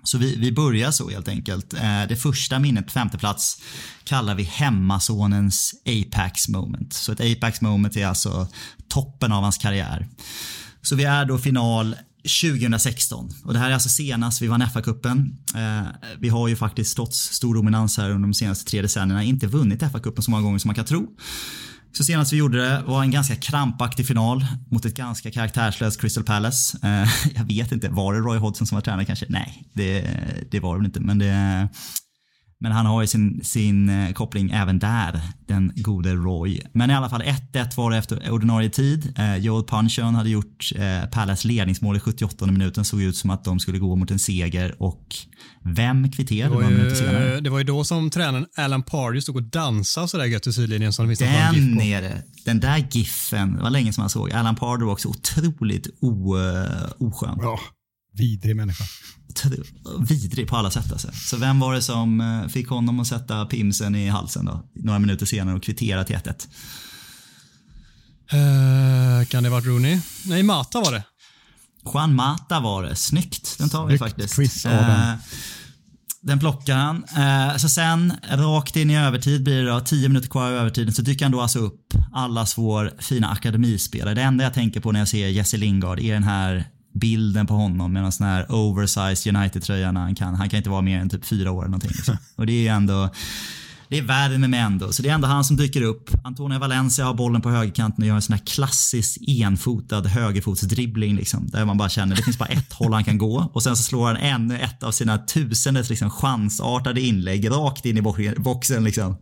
[0.04, 1.74] Så vi, vi börjar så helt enkelt.
[1.74, 3.62] Eh, det första minnet femte plats
[4.04, 6.92] kallar vi hemmasonens Apex moment.
[6.92, 8.48] Så ett Apex moment är alltså
[8.88, 10.08] toppen av hans karriär.
[10.82, 11.96] Så vi är då final
[12.26, 15.36] 2016 och det här är alltså senast vi vann FA-cupen.
[15.54, 19.46] Eh, vi har ju faktiskt trots stor dominans här under de senaste tre decennierna inte
[19.46, 21.08] vunnit FA-cupen så många gånger som man kan tro.
[21.92, 26.24] Så senast vi gjorde det var en ganska krampaktig final mot ett ganska karaktärslöst Crystal
[26.24, 26.78] Palace.
[26.82, 29.26] Eh, jag vet inte, var det Roy Hodgson som var tränare kanske?
[29.28, 30.04] Nej, det,
[30.50, 31.00] det var det väl inte.
[31.00, 31.68] Men, det,
[32.60, 36.60] men han har ju sin, sin eh, koppling även där, den gode Roy.
[36.72, 39.14] Men i alla fall 1-1 var det efter ordinarie tid.
[39.18, 42.84] Eh, Joel Punchon hade gjort eh, Palace ledningsmål i 78 minuten.
[42.84, 45.16] Såg ut som att de skulle gå mot en seger och
[45.64, 47.34] vem kvitterade Det var, några minuter senare?
[47.34, 50.52] ju, det var ju då som tränaren Alan Pardew stod och dansade sådär gött i
[50.52, 52.22] sidlinjen som det finns Den är det.
[52.44, 54.32] Den där giffen, det var länge som man såg.
[54.32, 56.36] Alan Pardew var också otroligt o,
[56.98, 57.38] oskön.
[57.42, 57.60] Ja,
[58.12, 58.84] vidrig människa.
[60.08, 61.08] Vidrig på alla sätt alltså.
[61.12, 64.62] Så vem var det som eh, fick honom att sätta pimsen i halsen då?
[64.74, 66.22] Några minuter senare och kvittera till 1-1.
[66.22, 66.32] på.
[68.36, 70.00] Eh, kan det varit Rooney?
[70.24, 71.02] Nej, Mata var det.
[71.94, 72.96] Juan Mata var det.
[72.96, 73.58] Snyggt.
[73.58, 74.34] Den tar vi Snyggt faktiskt.
[74.34, 74.90] quiz, Adam.
[75.10, 75.14] Eh,
[76.20, 77.04] den plockar han.
[77.16, 79.80] Eh, så sen rakt in i övertid blir det då.
[79.80, 81.94] 10 minuter kvar i övertiden så dyker han då alltså upp.
[82.14, 84.14] Allas vår fina akademispelare.
[84.14, 86.64] Det enda jag tänker på när jag ser Jesse Lingard är den här
[86.98, 90.34] bilden på honom med någon sån här oversized United-tröja när han kan.
[90.34, 91.90] Han kan inte vara mer än typ fyra år eller någonting.
[91.94, 92.16] Liksom.
[92.36, 93.10] Och det är ändå
[93.88, 94.92] det är värre med ändå.
[94.92, 96.10] Så det är ändå han som dyker upp.
[96.24, 101.16] Antonio Valencia har bollen på högerkanten och gör en sån här klassisk enfotad högerfotsdribbling.
[101.16, 103.50] Liksom, där man bara känner det finns bara ett håll han kan gå.
[103.52, 107.98] Och sen så slår han ännu ett av sina tusendes liksom, chansartade inlägg rakt in
[107.98, 108.02] i
[108.36, 108.84] boxen.
[108.84, 109.16] Liksom.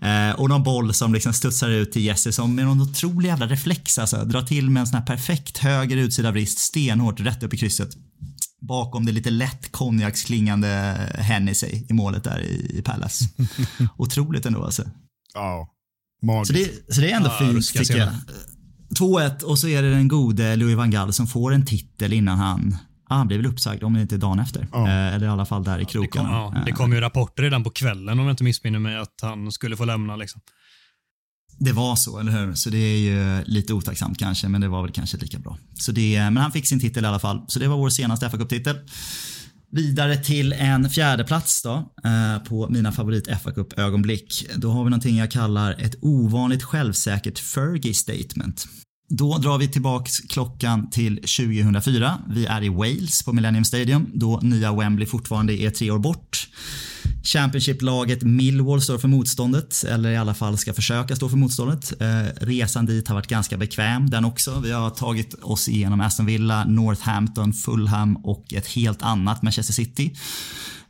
[0.00, 3.46] Eh, och någon boll som liksom studsar ut till Jesse som med någon otrolig jävla
[3.46, 7.54] reflex alltså, drar till med en sån här perfekt höger utsida vrist stenhårt rätt upp
[7.54, 7.90] i krysset
[8.60, 10.68] bakom det lite lätt konjaksklingande
[11.18, 13.24] Hennessy i målet där i, Palace.
[13.96, 14.82] Otroligt ändå alltså.
[15.34, 15.68] Ja,
[16.20, 16.54] Så magiskt.
[16.86, 18.08] det, så det är ändå Ja, fint tycker jag.
[18.98, 22.38] 2-1 och så är det den gode Louis van Gaal som får en titel innan
[22.38, 24.68] han han blev väl uppsagd om det inte dagen efter.
[24.72, 24.88] Ja.
[24.88, 27.42] Eh, eller i alla fall där i Det kom, ja, det Eh, kom ju rapporter
[27.42, 30.16] redan på kvällen om jag inte missminner mig att han skulle få lämna.
[30.16, 30.40] Liksom.
[31.62, 32.54] Det var så, eller hur?
[32.54, 35.58] Så det är ju lite otacksamt kanske, men det var väl kanske lika bra.
[35.74, 37.44] Så det, eh, men han fick sin titel i alla fall.
[37.48, 38.76] Så det var vår senaste fa Cup-titel.
[39.72, 44.46] Vidare till en fjärde plats då, eh, på mina favorit fa Cup-ögonblick.
[44.56, 48.66] Då har vi någonting jag kallar ett ovanligt självsäkert Fergie-statement.
[49.12, 52.18] Då drar vi tillbaks klockan till 2004.
[52.28, 56.48] Vi är i Wales på Millennium Stadium då nya Wembley fortfarande är tre år bort.
[57.22, 62.00] Championship-laget Millwall står för motståndet, eller i alla fall ska försöka stå för motståndet.
[62.00, 62.06] Eh,
[62.40, 64.60] resan dit har varit ganska bekväm den också.
[64.60, 70.16] Vi har tagit oss igenom Aston Villa, Northampton, Fulham och ett helt annat Manchester City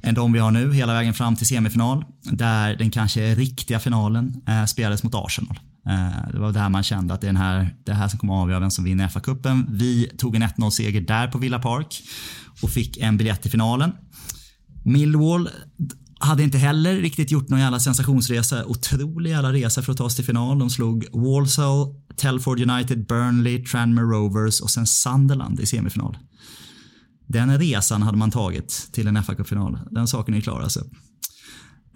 [0.02, 2.04] än de vi har nu hela vägen fram till semifinal.
[2.22, 5.58] Där den kanske riktiga finalen eh, spelades mot Arsenal.
[5.86, 8.34] Eh, det var där man kände att det är den här, det här som kommer
[8.34, 9.66] att avgöra vem som vinner FA-cupen.
[9.70, 12.02] Vi tog en 1-0-seger där på Villa Park
[12.62, 13.92] och fick en biljett till finalen.
[14.84, 15.48] Millwall
[16.18, 18.64] hade inte heller riktigt gjort någon jävla sensationsresa.
[18.64, 20.58] Otrolig jävla resa för att ta sig till final.
[20.58, 26.18] De slog Walsall, Telford United, Burnley, Tranmere Rovers och sen Sunderland i semifinal.
[27.26, 30.84] Den resan hade man tagit till en FA-cupfinal, Den saken är ju klar alltså.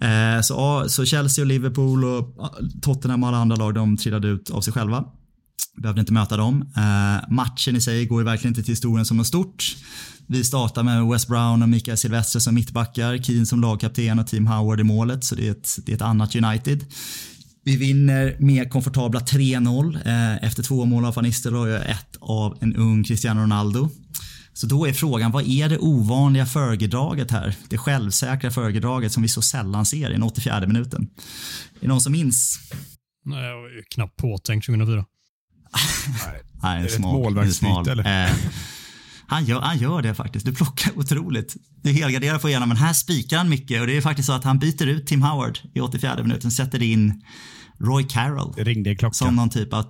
[0.01, 2.35] Eh, så, ja, så Chelsea och Liverpool och
[2.81, 5.05] Tottenham och alla andra lag de trillade ut av sig själva.
[5.77, 6.61] Behövde inte möta dem.
[6.77, 9.75] Eh, matchen i sig går ju verkligen inte till historien som något stort.
[10.27, 14.47] Vi startar med West Brown och Mikael Silvestre som mittbackar, Keane som lagkapten och Team
[14.47, 15.23] Howard i målet.
[15.23, 16.85] Så det är ett, det är ett annat United.
[17.63, 22.57] Vi vinner med komfortabla 3-0 eh, efter två mål av Van Nistelrooy och ett av
[22.61, 23.89] en ung Cristiano Ronaldo.
[24.57, 27.55] Så då är frågan, vad är det ovanliga Fergie-draget här?
[27.69, 31.09] Det självsäkra Fergie-draget som vi så sällan ser i den 84 minuten.
[31.75, 32.59] Är det någon som minns?
[33.25, 35.05] Nej, jag var ju knappt påtänkt 2004.
[36.63, 37.89] Nej, en det ett smal, en målvaktsbyte, smal.
[37.89, 38.25] eller?
[38.25, 38.31] Eh,
[39.27, 40.45] han, gör, han gör det faktiskt.
[40.45, 41.55] Du plockar otroligt.
[41.81, 44.43] Du helgarderar på igenom, men här spikar han mycket och det är faktiskt så att
[44.43, 47.23] han byter ut Tim Howard i 84 minuten, sätter in
[47.79, 49.13] Roy Carroll Det ringde en klocka.
[49.13, 49.85] som någon typ av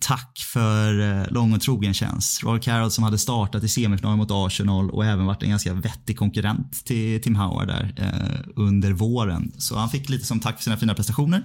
[0.00, 2.42] tack för eh, lång och trogen tjänst.
[2.42, 6.18] Roy Carroll som hade startat i semifinalen mot Arsenal och även varit en ganska vettig
[6.18, 9.52] konkurrent till Tim Howard där eh, under våren.
[9.58, 11.42] Så han fick lite som tack för sina fina prestationer.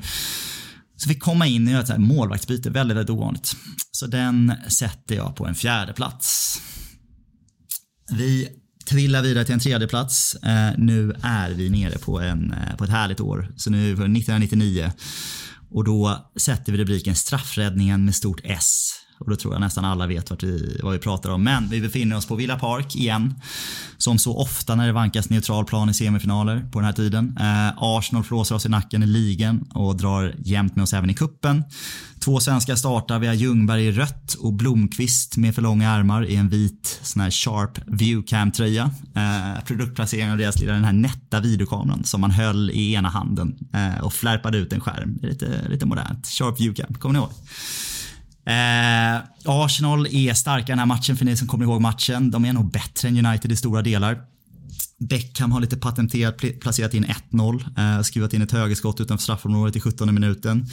[0.98, 3.56] Så fick komma in och göra ett här målvaktsbyte, väldigt, väldigt ovanligt.
[3.92, 6.62] Så den sätter jag på en fjärde plats.
[8.12, 8.48] Vi
[8.86, 10.36] trillar vidare till en tredje plats.
[10.36, 13.54] Eh, nu är vi nere på, en, eh, på ett härligt år.
[13.58, 14.92] Så nu är vi på 1999.
[15.70, 18.92] Och då sätter vi rubriken straffräddningen med stort S.
[19.18, 21.44] Och då tror jag nästan alla vet vart vi, vad vi pratar om.
[21.44, 23.34] Men vi befinner oss på Villa Park igen.
[23.98, 27.38] Som så ofta när det vankas neutral plan i semifinaler på den här tiden.
[27.40, 31.14] Eh, Arsenal flåsar oss i nacken i ligan och drar jämnt med oss även i
[31.14, 31.64] kuppen.
[32.20, 33.20] Två svenskar startar.
[33.20, 37.22] Vi har Ljungberg i rött och Blomqvist med för långa armar i en vit sån
[37.22, 38.92] här sharp viewcam-tröja.
[39.16, 43.56] Eh, produktplaceringen av deras lilla den här nätta videokameran som man höll i ena handen
[43.74, 45.18] eh, och flärpade ut en skärm.
[45.22, 46.28] Det är lite, lite modernt.
[46.28, 47.32] Sharp viewcam, kommer ni ihåg?
[48.46, 52.32] Eh, Arsenal är starka i den här matchen för ni som kommer ihåg matchen.
[52.32, 54.18] De är nog bättre än United i stora delar.
[55.00, 59.80] Beckham har lite patenterat placerat in 1-0, eh, skruvat in ett högerskott utanför straffområdet i
[59.80, 60.66] 17 minuten.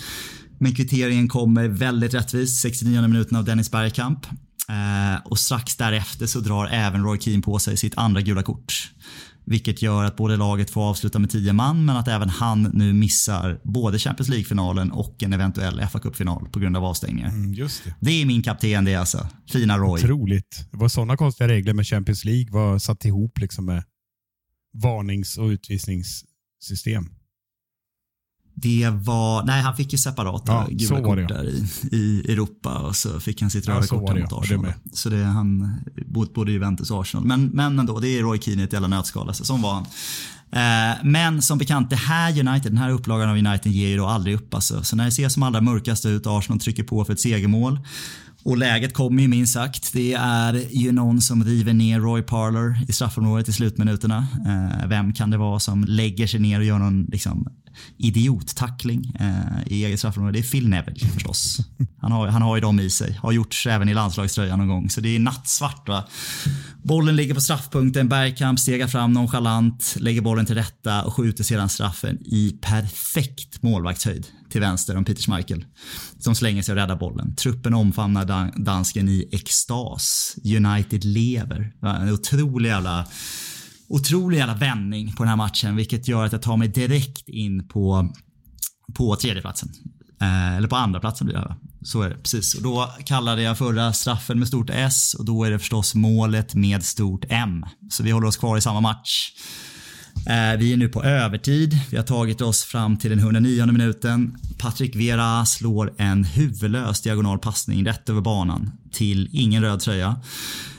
[0.61, 4.27] Men kvitteringen kommer väldigt rättvist, 69 minuten av Dennis Bergkamp.
[4.69, 8.91] Eh, och strax därefter så drar även Roy Keane på sig sitt andra gula kort.
[9.45, 12.93] Vilket gör att både laget får avsluta med 10 man men att även han nu
[12.93, 17.29] missar både Champions League-finalen och en eventuell fa Cup-final på grund av avstängningar.
[17.29, 17.95] Mm, just det.
[18.01, 19.29] Det är min kapten det alltså.
[19.53, 20.01] Fina Roy.
[20.01, 20.67] Otroligt.
[20.71, 23.85] Det var sådana konstiga regler med Champions League var satt ihop liksom med
[24.83, 27.09] varnings och utvisningssystem.
[28.55, 31.29] Det var, nej han fick ju separata Ja, så gula kort det, ja.
[31.29, 34.39] där i, i Europa och så fick han sitt Ja, röda så kort mot ja.
[34.41, 34.65] Arsenal.
[34.65, 35.75] det Så det är han,
[36.07, 37.27] både- både Juventus och Arsenal.
[37.27, 39.29] Men, men ändå, det är Roy Keane i ett jävla nötskal.
[39.29, 39.85] Alltså, som var han.
[40.53, 44.07] Eh, men som bekant, det här United, den här upplagan av United ger ju då
[44.07, 44.55] aldrig upp.
[44.55, 44.83] Alltså.
[44.83, 47.79] Så när det ser som allra mörkast ut, Arsenal trycker på för ett segermål.
[48.45, 49.93] Och läget kommer ju minst sagt.
[49.93, 54.27] Det är ju någon som river ner Roy Parler i straffområdet i slutminuterna.
[54.47, 57.49] Eh, vem kan det vara som lägger sig ner och gör någon liksom,
[57.99, 60.33] idiottackling eh, i eget straffområde?
[60.33, 61.59] Det är Phil Neville förstås.
[62.01, 63.19] Han har, han har ju dem i sig.
[63.23, 64.91] Har gjorts även i landslagströjan någon gång.
[64.91, 65.89] Så det är nattsvart.
[65.89, 66.05] Va?
[66.83, 68.09] Bollen ligger på straffpunkten.
[68.09, 74.27] Bergkamp stegar fram nonchalant, lägger bollen till rätta och skjuter sedan straffen i perfekt målvaktshöjd
[74.51, 75.65] till vänster om Peter Schmeichel.
[76.19, 77.37] Som slänger sig och räddar bollen.
[77.37, 80.37] Truppen omfamnar dan- dansken i extas.
[80.45, 81.73] United lever.
[81.81, 81.97] Va?
[81.97, 83.07] En otrolig jävla
[83.93, 87.69] otrolig jävla vändning på den här matchen vilket gör att jag tar mig direkt in
[87.69, 88.13] på,
[88.95, 89.69] på tredjeplatsen.
[90.21, 91.57] Eh, eller på andra platsen blir det va?
[91.83, 92.55] Så är det, precis.
[92.55, 96.55] Och då kallade jag förra straffen med stort S och då är det förstås målet
[96.55, 97.65] med stort M.
[97.91, 99.31] Så vi håller oss kvar i samma match.
[100.27, 101.79] Eh, vi är nu på övertid.
[101.91, 104.37] Vi har tagit oss fram till den 109 minuten.
[104.59, 110.21] Patrik Vera slår en huvudlös diagonal passning rätt över banan till ingen röd tröja.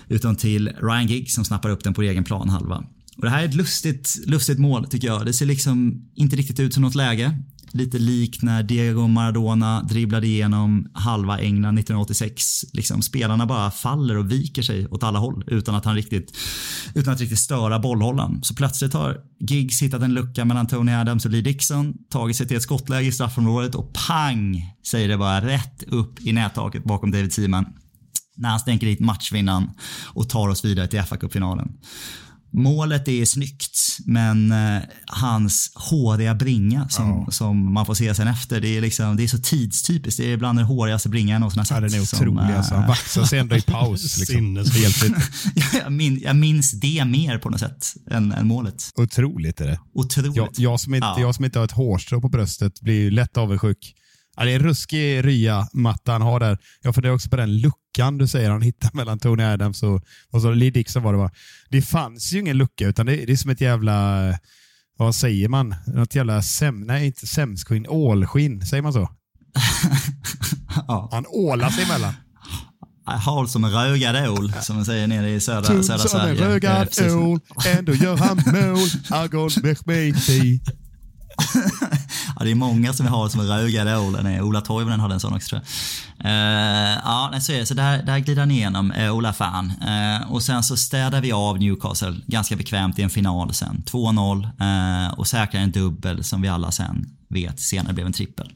[0.08, 2.84] Utan till Ryan Giggs som snappar upp den på egen planhalva.
[3.18, 5.26] Och det här är ett lustigt, lustigt mål tycker jag.
[5.26, 7.40] Det ser liksom inte riktigt ut som något läge.
[7.72, 12.66] Lite likt när Diego Maradona dribblade igenom halva England 1986.
[12.74, 16.38] Liksom, spelarna bara faller och viker sig åt alla håll utan att han riktigt,
[16.96, 18.44] utan att riktigt störa bollhållaren.
[18.44, 22.48] Så plötsligt har Giggs hittat en lucka mellan Tony Adams och Lee Dixon, tagit sig
[22.48, 27.12] till ett skottläge i straffområdet och pang säger det bara rätt upp i nättaket bakom
[27.12, 27.66] David Seaman
[28.36, 29.70] när han stänker dit matchvinnaren
[30.04, 31.72] och tar oss vidare till FA-cupfinalen.
[32.56, 37.32] Målet är snyggt, men eh, hans håriga bringa som, Ja.
[37.32, 40.18] som man får se sen efter, det är, liksom, det är så tidstypiskt.
[40.20, 41.76] Det är bland den hårigaste bringan jag någonsin har sett.
[41.76, 42.52] Ja, den är som, otrolig.
[42.52, 42.76] eh, Alltså.
[42.76, 44.18] Han vaxar sig ändå i paus.
[44.20, 44.56] Liksom.
[45.84, 48.90] Jag, min, jag minns det mer på något sätt än, än målet.
[48.96, 49.80] Otroligt är det.
[49.94, 50.36] Otroligt.
[50.36, 51.22] Jag, jag, som inte, Ja.
[51.22, 53.94] jag som inte har ett hårstrå på bröstet blir ju lätt avundsjuk.
[54.38, 56.58] Ja, det är en ruskig rya-matta han har där.
[56.82, 60.42] Jag funderar också på den luckan du säger han hittar mellan Tony Adams och, och
[60.42, 61.32] så Lee Dixon var det va.
[61.70, 64.20] Det fanns ju ingen lucka utan det, det är som ett jävla,
[64.98, 65.76] vad säger man?
[65.88, 69.10] Något jävla säm, nej inte sämskskinn, ålskinn, säger man så?
[70.88, 71.10] Ja.
[71.12, 72.14] Han ålar sig emellan.
[73.06, 76.26] Hal som en rögad ål, som man säger nere i södra, Tung södra som en
[76.26, 76.46] Sverige.
[76.46, 77.14] Eh, rögad precis.
[77.14, 77.40] ål,
[77.78, 78.88] ändå gör han mål.
[79.10, 80.62] Agon Mehmeti.
[82.36, 84.18] Ja, det är många som har som en rögad ål.
[84.42, 85.70] Ola Toivonen hade en sån också tror jag.
[86.26, 87.66] Uh, ja, så är det.
[87.66, 89.74] Så där, där glider han igenom, uh, Ola Fan.
[89.82, 93.84] Uh, och sen så städar vi av Newcastle ganska bekvämt i en final sen.
[93.86, 98.52] 2-0 uh, och säkrar en dubbel som vi alla sen vet senare blev en trippel.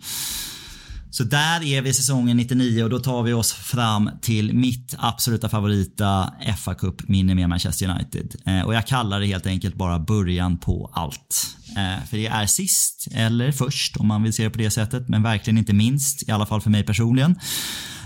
[1.17, 5.49] Så där är vi säsongen 99 och då tar vi oss fram till mitt absoluta
[5.49, 8.35] favorita fa Cup-minne med Manchester United.
[8.45, 11.47] Eh, och jag kallar det helt enkelt bara början på allt.
[11.69, 15.09] Eh, för det är sist, eller först om man vill se det på det sättet,
[15.09, 17.35] men verkligen inte minst, i alla fall för mig personligen.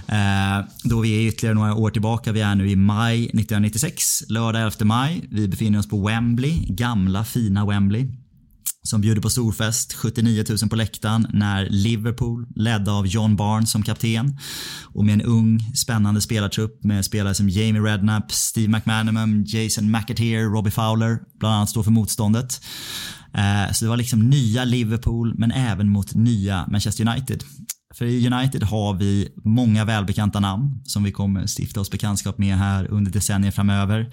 [0.08, 2.32] Eh, då vi är ytterligare några år tillbaka.
[2.32, 5.28] Vi är nu i maj 1996, lördag 11 maj.
[5.32, 8.08] Vi befinner oss på Wembley, gamla fina Wembley
[8.84, 9.94] som bjuder på storfest.
[9.94, 14.38] 79 000 på läktaren när Liverpool, ledda av John Barnes som kapten
[14.84, 20.44] och med en ung spännande spelartrupp med spelare som Jamie Redknapp, Steve McManaman, Jason McAteer,
[20.44, 22.62] Robbie Fowler bland annat står för motståndet.
[23.34, 27.44] Eh, så det var liksom nya Liverpool men även mot nya Manchester United.
[27.94, 32.58] För i United har vi många välbekanta namn som vi kommer stifta oss bekantskap med
[32.58, 34.12] här under decennier framöver.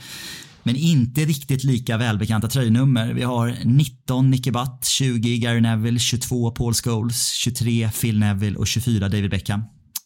[0.63, 3.13] Men inte riktigt lika välbekanta tröjnummer.
[3.13, 8.67] Vi har 19 Nicky Butt, 20 Gary Neville, 22 Paul Scholes, 23 Phil Neville och
[8.67, 9.61] 24 David Beckham.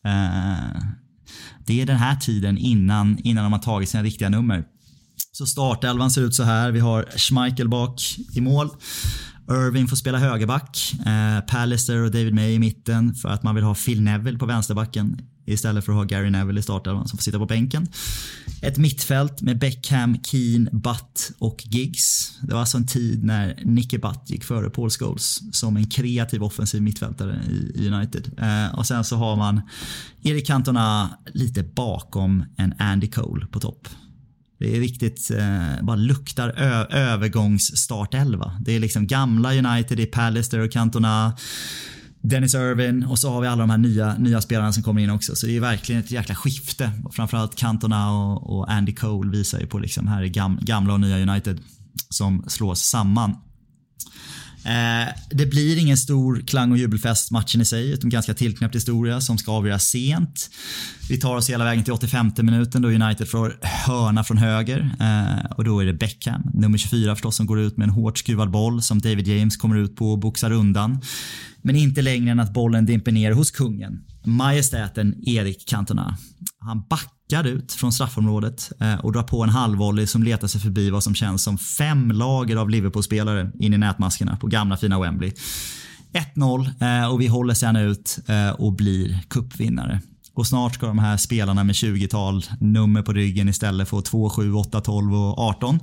[0.04, 0.82] Eh,
[1.66, 4.64] det är den här tiden innan, innan de har tagit sina riktiga nummer.
[5.32, 6.70] Så startelvan ser ut så här.
[6.70, 8.02] Vi har Schmeichel bak
[8.34, 8.70] i mål.
[9.50, 10.94] Irving får spela högerback.
[11.06, 14.46] Eh, Pallister och David May i mitten för att man vill ha Phil Neville på
[14.46, 17.86] vänsterbacken istället för att ha Gary Neville i startelvan som får sitta på bänken.
[18.62, 22.32] Ett mittfält med Beckham, Keane, Butt och Giggs.
[22.42, 26.42] Det var alltså en tid när Nicky Butt gick före Paul Scholes som en kreativ
[26.42, 27.42] offensiv mittfältare
[27.74, 28.30] i United.
[28.38, 29.60] Eh, och sen så har man
[30.22, 33.88] Erik Cantona lite bakom en Andy Cole på topp.
[34.58, 38.56] Det är riktigt, eh, bara luktar ö- övergångsstartelva.
[38.60, 41.36] Det är liksom gamla United, det är Pallister och Cantona,
[42.22, 45.10] Dennis Irvin och så har vi alla de här nya, nya spelarna som kommer in
[45.10, 45.36] också.
[45.36, 46.92] Så det är verkligen ett jäkla skifte.
[47.12, 51.00] Framförallt Cantona och, och Andy Cole visar ju på liksom här i gam, gamla och
[51.00, 51.60] nya United
[52.08, 53.36] som slås samman.
[54.64, 59.20] Eh, det blir ingen stor klang och jubelfest matchen i sig, utan ganska tillknäppt historia
[59.20, 60.50] som ska avgöras sent.
[61.08, 65.50] Vi tar oss hela vägen till 85 minuten då United får hörna från höger eh,
[65.50, 68.50] och då är det Beckham, nummer 24 förstås, som går ut med en hårt skruvad
[68.50, 71.00] boll som David James kommer ut på och boxar undan.
[71.62, 76.18] Men inte längre än att bollen dimper ner hos kungen, majestäten Erik Cantona.
[76.58, 80.90] Han backar ut från straffområdet eh, och drar på en halvvolley som letar sig förbi
[80.90, 85.32] vad som känns som fem lager av Liverpool-spelare in i nätmaskerna på gamla fina Wembley.
[86.34, 90.00] 1-0 eh, och vi håller sen ut eh, och blir cupvinnare.
[90.34, 94.52] Och snart ska de här spelarna med 20-tal nummer på ryggen istället få 2, 7,
[94.52, 95.78] 8, 12 och 18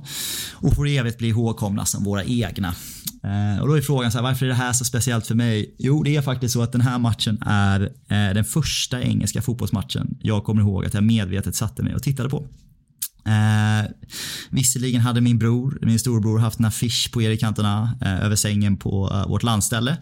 [0.52, 2.74] och för evigt bli ihågkomna som våra egna.
[3.22, 5.74] Eh, och då är frågan så här, varför är det här så speciellt för mig?
[5.78, 10.18] Jo, det är faktiskt så att den här matchen är eh, den första engelska fotbollsmatchen
[10.22, 12.46] jag kommer ihåg att jag medvetet satte mig och tittade på.
[13.24, 13.90] Eh,
[14.50, 18.76] visserligen hade min bror, min storbror, haft en affisch på Erik Cantona eh, över sängen
[18.76, 19.96] på eh, vårt landställe.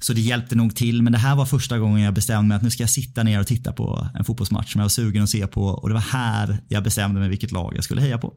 [0.00, 2.62] Så det hjälpte nog till, men det här var första gången jag bestämde mig att
[2.62, 5.30] nu ska jag sitta ner och titta på en fotbollsmatch som jag var sugen att
[5.30, 8.34] se på och det var här jag bestämde mig vilket lag jag skulle heja på.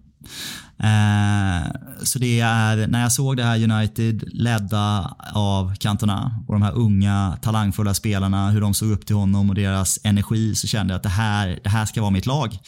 [0.78, 1.72] Eh,
[2.04, 6.74] så det är, när jag såg det här United ledda av Cantona och de här
[6.74, 10.98] unga talangfulla spelarna, hur de såg upp till honom och deras energi så kände jag
[10.98, 12.60] att det här, det här ska vara mitt lag.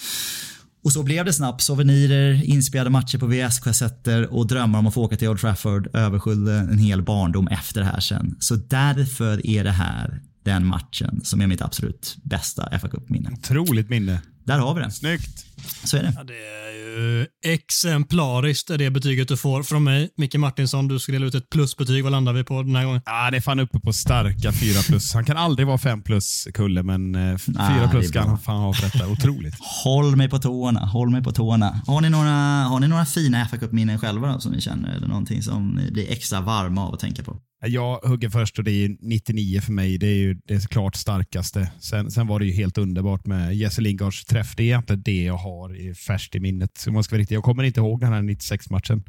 [0.84, 1.62] Och så blev det snabbt.
[1.62, 6.54] Souvenirer, inspelade matcher på VS-kassetter och drömmar om att få åka till Old Trafford översköljde
[6.54, 8.36] en hel barndom efter det här sen.
[8.40, 13.30] Så därför är det här den matchen som är mitt absolut bästa fa Cup-minne.
[13.34, 14.22] Otroligt minne.
[14.44, 14.92] Där har vi det.
[14.92, 15.46] Snyggt.
[15.84, 16.14] Så är det.
[16.16, 20.10] Ja, det är ju exemplariskt det betyget du får från mig.
[20.18, 22.04] Micke Martinsson, du ska dela ut ett plusbetyg.
[22.04, 23.02] Vad landar vi på den här gången?
[23.06, 25.14] Ja, det är fan uppe på starka 4 plus.
[25.14, 28.22] Han kan aldrig vara 5 plus, Kulle, men 4 Ah, plus bra.
[28.22, 29.08] han fan ha för detta.
[29.08, 29.56] Otroligt.
[29.84, 31.82] Håll mig på tårna, håll mig på tårna.
[31.88, 32.30] Har ni några,
[32.64, 34.96] har ni några fina fa Cup-minnen själva då, som ni känner?
[34.96, 37.38] Eller någonting som ni blir extra varma av att tänka på?
[37.66, 39.98] Jag hugger först och det är ju 99 för mig.
[39.98, 41.72] Det är ju det är klart starkaste.
[41.80, 44.54] Sen, sen var det ju helt underbart med Jesse Lingards träff.
[44.56, 46.78] Det är egentligen det jag har i färskt i minnet.
[46.78, 47.36] Så om man ska vara riktig.
[47.36, 49.04] Jag kommer inte ihåg den här 96-matchen.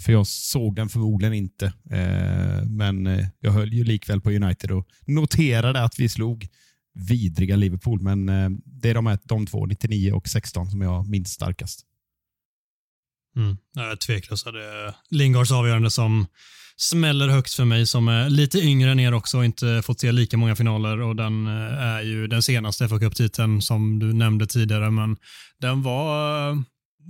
[0.00, 1.66] För jag såg den förmodligen inte.
[1.90, 6.48] Eh, men eh, jag höll ju likväl på United och noterade att vi slog
[6.94, 8.00] vidriga Liverpool.
[8.02, 11.84] Men eh, det är de, här, de två, 99 och 16, som jag minns starkast.
[13.36, 13.56] Mm.
[14.06, 16.26] Tveklöst är det Lingards avgörande som
[16.80, 20.12] smäller högt för mig som är lite yngre än er också och inte fått se
[20.12, 24.46] lika många finaler och den eh, är ju den senaste fa Cup-titeln som du nämnde
[24.46, 25.16] tidigare men
[25.60, 26.56] den var eh,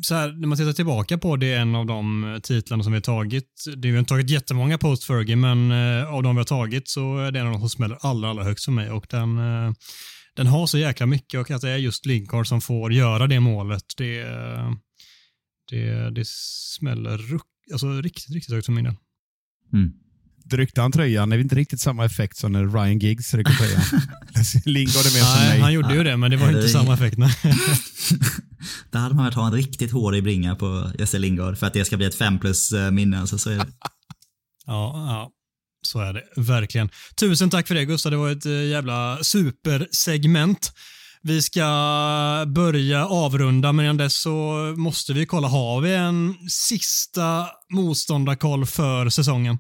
[0.03, 2.93] så här, när man tittar tillbaka på det är en av de eh, titlarna som
[2.93, 3.65] vi har tagit.
[3.77, 5.73] Det, vi har inte tagit jättemånga post Fergie men
[6.07, 8.45] av de vi har tagit så är det en av de som smäller allra, allra
[8.45, 9.41] högst för mig och den
[10.37, 13.41] den har så jäkla mycket och att det är just Linkard som får göra det
[13.41, 14.25] målet, det,
[15.71, 18.95] det, det smäller ruck, alltså riktigt, riktigt högt för min del.
[19.73, 19.91] Mm.
[20.53, 21.29] Ryckte han tröjan?
[21.29, 23.83] Det är inte riktigt samma effekt som när Ryan Giggs rycker tröjan.
[24.65, 25.61] Lingard är mer som mig.
[25.61, 27.19] han gjorde ju det, men det var Nej, inte det- samma effekt.
[27.19, 27.35] Nej.
[28.91, 31.85] Där hade man velat ha en riktigt hårig bringa på Jesse Lingard för att det
[31.85, 33.21] ska bli ett 5 plus eh, minne.
[33.21, 33.67] Alltså, så är det.
[34.67, 35.31] Ja, ja,
[35.83, 36.89] så är det verkligen.
[37.21, 40.73] Tusen tack för det Gustav, det var ett eh, jävla supersegment.
[41.23, 41.65] Vi ska
[42.47, 49.09] börja avrunda, men innan dess så måste vi kolla, har vi en sista motståndarkoll för
[49.09, 49.59] säsongen?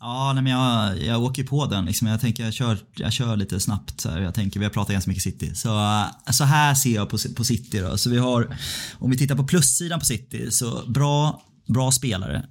[0.00, 1.84] Ja, nej, men jag, jag åker på den.
[1.84, 2.08] Liksom.
[2.08, 4.00] Jag tänker jag kör, jag kör lite snabbt.
[4.00, 4.20] Så här.
[4.20, 5.54] Jag tänker, vi har pratat ganska mycket City.
[5.54, 7.78] Så, så här ser jag på, på City.
[7.80, 7.98] Då.
[7.98, 8.56] Så vi har,
[8.92, 12.46] om vi tittar på plussidan på City, så bra, bra spelare.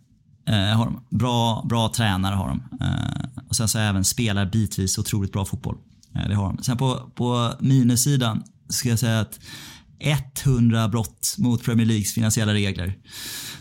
[0.48, 1.18] Eh, har de.
[1.18, 2.86] Bra, bra tränare har de.
[2.86, 5.78] Eh, och sen så även spelar bitvis otroligt bra fotboll.
[6.24, 6.64] Eh, det har de.
[6.64, 9.40] Sen på, på minussidan ska jag säga att
[10.46, 12.94] 100 brott mot Premier Leagues finansiella regler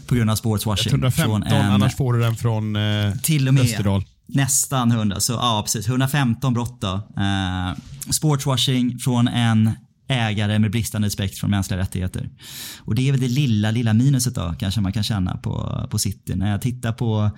[0.06, 0.90] på grund av sportswashing.
[0.92, 4.04] 115, från en- annars får du den från eh, till och med Österdal.
[4.26, 5.20] nästan 100.
[5.20, 5.88] Så ja, precis.
[5.88, 6.92] 115 brott då.
[7.16, 7.76] Eh,
[8.10, 9.70] sportswashing från en
[10.08, 12.30] ägare med bristande respekt för mänskliga rättigheter.
[12.78, 15.98] Och det är väl det lilla, lilla minuset då kanske man kan känna på, på
[15.98, 16.34] City.
[16.34, 17.30] När jag tittar på,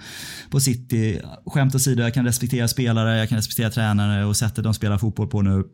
[0.51, 4.75] på City, skämt åsido, jag kan respektera spelare, jag kan respektera tränare och sättet de
[4.75, 5.65] spelar fotboll på nu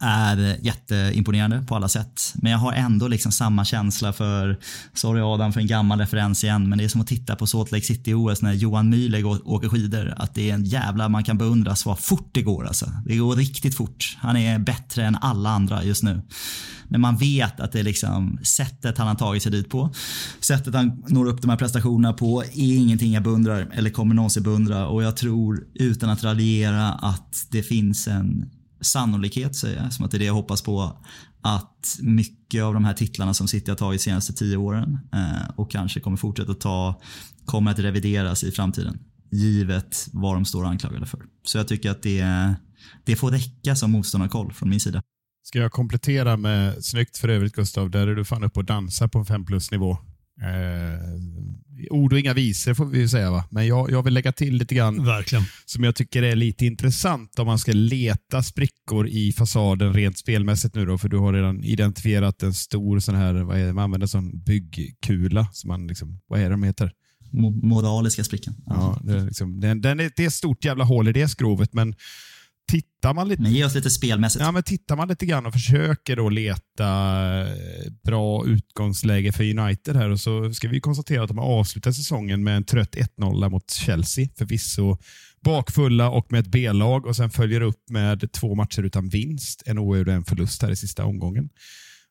[0.00, 2.34] är jätteimponerande på alla sätt.
[2.34, 4.58] Men jag har ändå liksom samma känsla för,
[4.94, 7.72] sorry Adam för en gammal referens igen, men det är som att titta på Salt
[7.72, 10.14] Lake City OS när Johan Mühlegg åker skidor.
[10.16, 12.92] Att det är en jävla, man kan beundras vad fort det går alltså.
[13.06, 14.16] Det går riktigt fort.
[14.20, 16.22] Han är bättre än alla andra just nu.
[16.88, 19.94] Men man vet att det är liksom sättet han har tagit sig dit på,
[20.40, 24.42] sättet han når upp de här prestationerna på är ingenting jag beundrar eller kommer någonsin
[24.42, 30.04] beundra och jag tror utan att raljera att det finns en sannolikhet säger jag, som
[30.04, 30.98] att det är det jag hoppas på,
[31.42, 35.50] att mycket av de här titlarna som City har tagit de senaste tio åren eh,
[35.56, 37.00] och kanske kommer fortsätta ta,
[37.44, 38.98] kommer att revideras i framtiden.
[39.30, 41.22] Givet vad de står anklagade för.
[41.44, 42.54] Så jag tycker att det,
[43.04, 45.02] det får räcka som motståndarkoll från min sida.
[45.42, 49.08] Ska jag komplettera med, snyggt för övrigt Gustav, där är du fan uppe och dansar
[49.08, 49.98] på en 5 plus nivå.
[50.42, 54.54] Eh, ord och inga visor får vi säga va, men jag, jag vill lägga till
[54.56, 55.44] lite grann Verkligen.
[55.64, 60.74] som jag tycker är lite intressant om man ska leta sprickor i fasaden rent spelmässigt
[60.74, 63.84] nu då, för du har redan identifierat en stor sån här, vad är det, man
[63.84, 66.92] använder sån byggkula, som man liksom, vad är det de heter?
[67.32, 68.54] Mo- moraliska sprickan.
[68.66, 71.28] Ja, det, är liksom, den, den är, det är ett stort jävla hål i det
[71.28, 71.94] skrovet, men
[72.68, 74.44] tittar man lite Men ge oss lite spelmässigt.
[74.44, 76.88] Ja, men tittar man lite grann och försöker då leta
[77.40, 81.96] eh, bra utgångsläge för United här och så ska vi konstatera att de har avslutat
[81.96, 84.28] säsongen med en trött 1-0 mot Chelsea.
[84.38, 84.96] Förvisso
[85.40, 89.62] bakfulla och med ett B-lag och sen följer upp med två matcher utan vinst.
[89.66, 91.48] En oavgjord och en förlust här i sista omgången.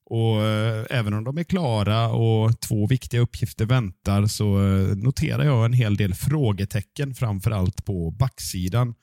[0.10, 5.44] Och eh, Även om de är klara och två viktiga uppgifter väntar så eh, noterar
[5.44, 8.94] jag en hel del frågetecken, framför allt på backsidan.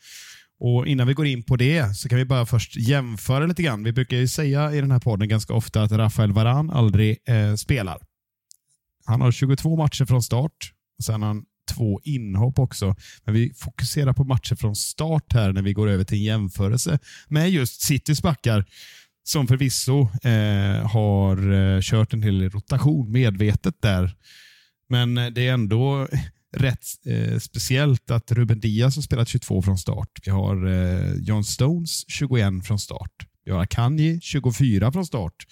[0.64, 3.84] Och Innan vi går in på det så kan vi bara först jämföra lite grann.
[3.84, 7.54] Vi brukar ju säga i den här podden ganska ofta att Rafael Varan aldrig eh,
[7.54, 7.98] spelar.
[9.04, 10.72] Han har 22 matcher från start.
[10.98, 12.96] Och sen har han två inhopp också.
[13.24, 16.98] Men vi fokuserar på matcher från start här när vi går över till en jämförelse
[17.28, 18.64] med just Citys backar
[19.24, 24.16] som förvisso eh, har eh, kört en del rotation medvetet där.
[24.88, 26.08] Men eh, det är ändå
[26.53, 30.09] rätt eh, speciellt att Ruben Diaz har spelat 22 från start.
[30.24, 33.26] Vi har eh, John Stones 21 från start.
[33.44, 35.46] Vi har Akanji 24 från start.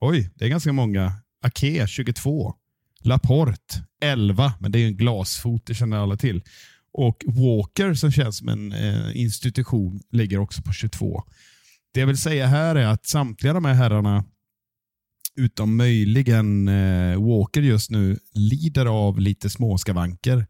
[0.00, 1.12] Oj, det är ganska många.
[1.42, 2.54] Ake 22.
[3.00, 6.42] Laporte 11, men det är ju en glasfot, det känner alla till.
[6.92, 11.22] Och Walker som känns som en eh, institution ligger också på 22.
[11.94, 14.24] Det jag vill säga här är att samtliga de här herrarna,
[15.36, 20.46] utom möjligen eh, Walker just nu, lider av lite småskavanker.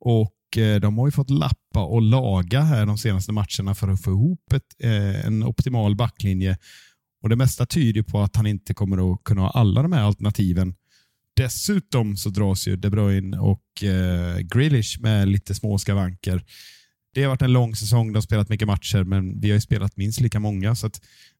[0.00, 4.02] Och eh, de har ju fått lappa och laga här de senaste matcherna för att
[4.02, 6.56] få ihop ett, eh, en optimal backlinje.
[7.22, 10.02] Och Det mesta tyder på att han inte kommer att kunna ha alla de här
[10.02, 10.74] alternativen.
[11.36, 16.44] Dessutom så dras ju De Bruyne och eh, Grealish med lite småskavanker.
[17.14, 19.96] Det har varit en lång säsong, de har spelat mycket matcher, men vi har spelat
[19.96, 20.74] minst lika många.
[20.74, 20.90] Så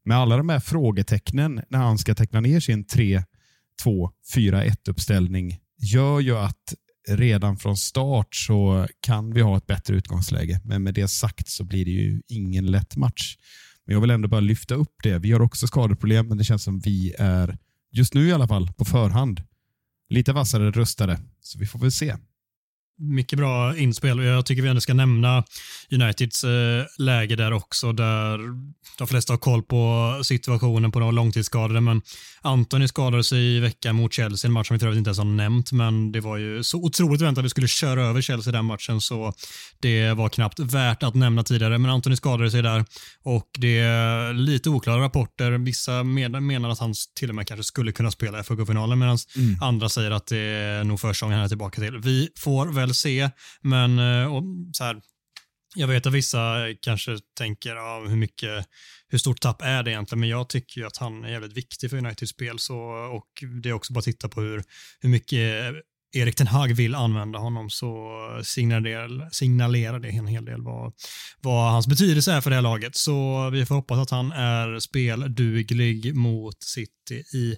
[0.04, 6.36] med alla de här frågetecknen när han ska teckna ner sin 3-2-4-1 uppställning gör ju
[6.36, 6.74] att
[7.08, 10.60] redan från start så kan vi ha ett bättre utgångsläge.
[10.64, 13.36] Men med det sagt så blir det ju ingen lätt match.
[13.86, 15.18] Men jag vill ändå bara lyfta upp det.
[15.18, 17.58] Vi har också skadeproblem, men det känns som vi är,
[17.92, 19.42] just nu i alla fall, på förhand,
[20.08, 21.20] lite vassare rustade.
[21.40, 22.16] Så vi får väl se.
[22.98, 25.44] Mycket bra inspel och jag tycker vi ändå ska nämna
[25.90, 28.38] Uniteds eh, läge där också, där
[28.98, 32.02] de flesta har koll på situationen på de långtidsskadade, men
[32.42, 35.24] Antoni skadade sig i veckan mot Chelsea, en match som vi tror inte ens har
[35.24, 38.64] nämnt, men det var ju så otroligt väntat att vi skulle köra över Chelsea den
[38.64, 39.32] matchen, så
[39.80, 42.84] det var knappt värt att nämna tidigare, men Antoni skadade sig där
[43.22, 45.50] och det är lite oklara rapporter.
[45.50, 49.62] Vissa menar att han till och med kanske skulle kunna spela i FA-finalen, medan mm.
[49.62, 51.98] andra säger att det är nog första gången han är tillbaka till.
[51.98, 53.30] Vi får väl se,
[53.60, 55.00] men eh, och, så här,
[55.74, 58.68] jag vet att vissa kanske tänker ah, hur mycket,
[59.08, 61.90] hur stort tapp är det egentligen, men jag tycker ju att han är jävligt viktig
[61.90, 62.78] för Uniteds spel så,
[63.12, 63.28] och
[63.62, 64.64] det är också bara att titta på hur,
[65.00, 65.80] hur mycket eh,
[66.16, 68.10] Erik Ten Hag vill använda honom så
[68.44, 70.92] signalerar, signalerar det en hel del vad,
[71.40, 72.96] vad hans betydelse är för det här laget.
[72.96, 77.56] Så vi får hoppas att han är spelduglig mot City i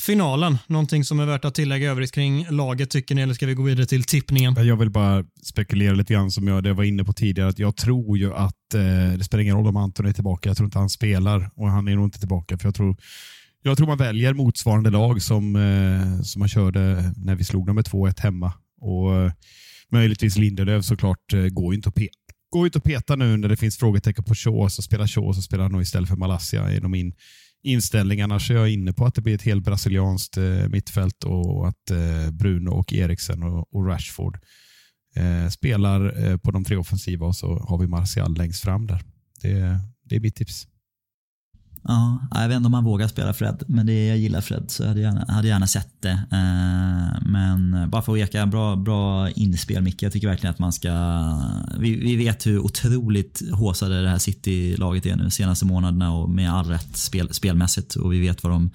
[0.00, 0.58] finalen.
[0.66, 3.62] Någonting som är värt att tillägga övrigt kring laget tycker ni, eller ska vi gå
[3.62, 4.66] vidare till tippningen?
[4.66, 7.48] Jag vill bara spekulera lite grann som jag var inne på tidigare.
[7.48, 10.48] att Jag tror ju att eh, det spelar ingen roll om Anton är tillbaka.
[10.48, 12.58] Jag tror inte han spelar och han är nog inte tillbaka.
[12.58, 12.96] För jag tror
[13.62, 17.76] jag tror man väljer motsvarande lag som, eh, som man körde när vi slog dem
[17.76, 18.52] med 2-1 hemma.
[18.80, 19.32] Och eh,
[19.92, 22.14] Möjligtvis Lindelöf såklart eh, går ju inte att peta.
[22.50, 25.42] Går ut och peta nu när det finns frågetecken på Shaw, så spelar Shaw så
[25.42, 27.14] spelar han nog istället för Malaysia Är min.
[28.22, 31.90] Annars är jag inne på att det blir ett helt brasilianskt eh, mittfält och att
[31.90, 34.38] eh, Bruno och Eriksen och, Rashford
[35.16, 39.02] eh, spelar på de tre offensiva och så har vi Martial längst fram där.
[39.42, 40.66] Det, det är mitt tips.
[41.82, 44.82] Ja, jag vet inte om han vågar spela Fred, men det, jag gillar Fred så
[44.82, 46.22] jag hade gärna, hade gärna sett det.
[46.32, 50.02] Eh, men bara för att eka, bra, bra inspel Micke.
[50.02, 50.90] Jag tycker verkligen att man ska...
[51.78, 56.52] Vi, vi vet hur otroligt håsade det här City-laget är nu senaste månaderna och med
[56.52, 57.94] all rätt spel, spelmässigt.
[57.94, 58.70] Och vi vet vad de,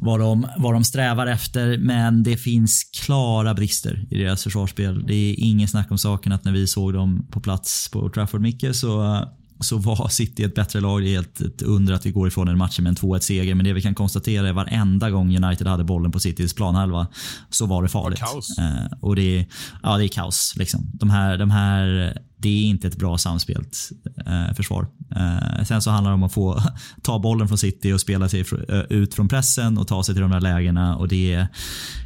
[0.00, 1.78] vad, de, vad de strävar efter.
[1.78, 5.06] Men det finns klara brister i deras försvarsspel.
[5.06, 8.40] Det är ingen snack om saken att när vi såg dem på plats på Trafford
[8.40, 9.24] Micke så
[9.60, 11.02] så var City ett bättre lag.
[11.02, 13.54] Det är helt ett under att vi går ifrån en match med en 2-1 seger.
[13.54, 17.06] Men det vi kan konstatera är varenda gång United hade bollen på Citys planhalva
[17.50, 18.18] så var det farligt.
[18.18, 18.58] Kaos.
[18.58, 19.46] Eh, och det,
[19.82, 20.54] ja, det är kaos.
[20.56, 20.90] Liksom.
[20.92, 23.90] De, här, de här det är inte ett bra samspelt
[24.26, 24.86] eh, försvar.
[25.16, 26.62] Eh, sen så handlar det om att få
[27.02, 30.22] ta bollen från City och spela sig eh, ut från pressen och ta sig till
[30.22, 30.96] de där lägena.
[30.96, 31.46] Och det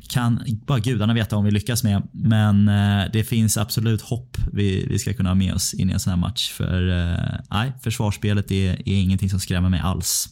[0.08, 2.08] kan bara gudarna veta om vi lyckas med.
[2.12, 5.92] Men eh, det finns absolut hopp vi, vi ska kunna ha med oss in i
[5.92, 6.50] en sån här match.
[6.50, 10.28] För eh, nej, försvarsspelet är, är ingenting som skrämmer mig alls.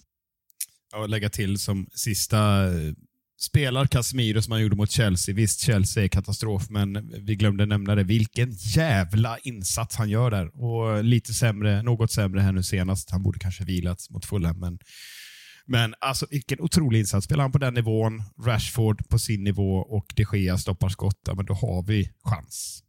[0.92, 2.92] Ja, lägga till som sista eh,
[3.40, 5.34] spelar Casemiro som han gjorde mot Chelsea.
[5.34, 8.04] Visst, Chelsea är katastrof, men vi glömde nämna det.
[8.04, 10.62] Vilken jävla insats han gör där.
[10.62, 13.10] Och lite sämre, något sämre här nu senast.
[13.10, 14.78] Han borde kanske vilat mot Fulham, men
[15.66, 17.24] men alltså vilken otrolig insats.
[17.24, 21.34] Spelar han på den nivån, Rashford på sin nivå och de Gea stoppar skott, ja,
[21.34, 22.82] men då har vi chans.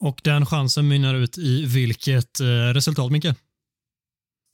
[0.00, 3.26] Och den chansen mynnar ut i vilket eh, resultat, Micke?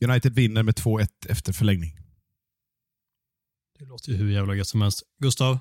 [0.04, 2.05] United vinner med 2-1 efter förlängning.
[3.78, 5.02] Det låter ju hur jävla gött som helst.
[5.22, 5.58] Gustav?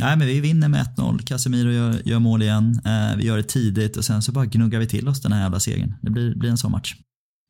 [0.00, 1.26] Nej, men vi vinner med 1-0.
[1.26, 2.80] Casemiro gör, gör mål igen.
[2.84, 5.42] Eh, vi gör det tidigt och sen så bara gnuggar vi till oss den här
[5.42, 5.94] jävla segern.
[6.02, 6.94] Det blir, blir en sån match.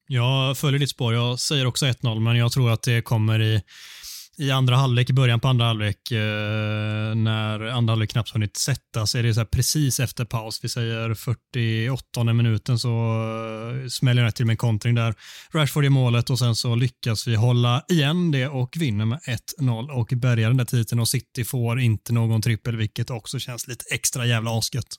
[0.09, 1.15] Jag följer ditt spår.
[1.15, 3.63] Jag säger också 1-0, men jag tror att det kommer i
[4.37, 9.07] i andra halvlek, i början på andra halvlek, eh, när andra halvlek knappt hunnit sätta
[9.07, 14.33] sig, det är så precis efter paus, vi säger 48 minuten så eh, smäller det
[14.33, 15.15] till med en kontring där.
[15.53, 19.19] Rashford i målet och sen så lyckas vi hålla igen det och vinner med
[19.59, 23.69] 1-0 och bärgar den där titeln och City får inte någon trippel, vilket också känns
[23.69, 24.97] lite extra jävla asgött.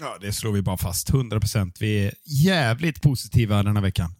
[0.00, 1.10] Ja, det slår vi bara fast.
[1.10, 1.72] 100%.
[1.80, 2.12] Vi är
[2.44, 4.14] jävligt positiva den här veckan.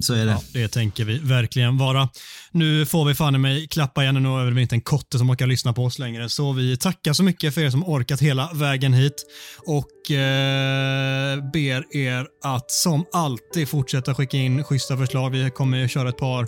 [0.00, 0.32] Så är det.
[0.32, 2.08] Ja, det tänker vi verkligen vara.
[2.52, 5.30] Nu får vi fan i mig klappa igen Nu är vi inte en kotte som
[5.30, 6.28] orkar lyssna på oss längre.
[6.28, 9.24] Så vi tackar så mycket för er som orkat hela vägen hit
[9.66, 15.30] och eh, ber er att som alltid fortsätta skicka in schyssta förslag.
[15.30, 16.46] Vi kommer köra ett par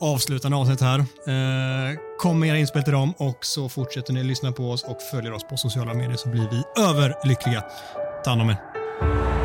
[0.00, 0.98] avslutande avsnitt här.
[0.98, 4.98] Eh, kom med era inspel till dem och så fortsätter ni lyssna på oss och
[5.10, 7.64] följer oss på sociala medier så blir vi överlyckliga.
[8.24, 9.37] Ta hand om er.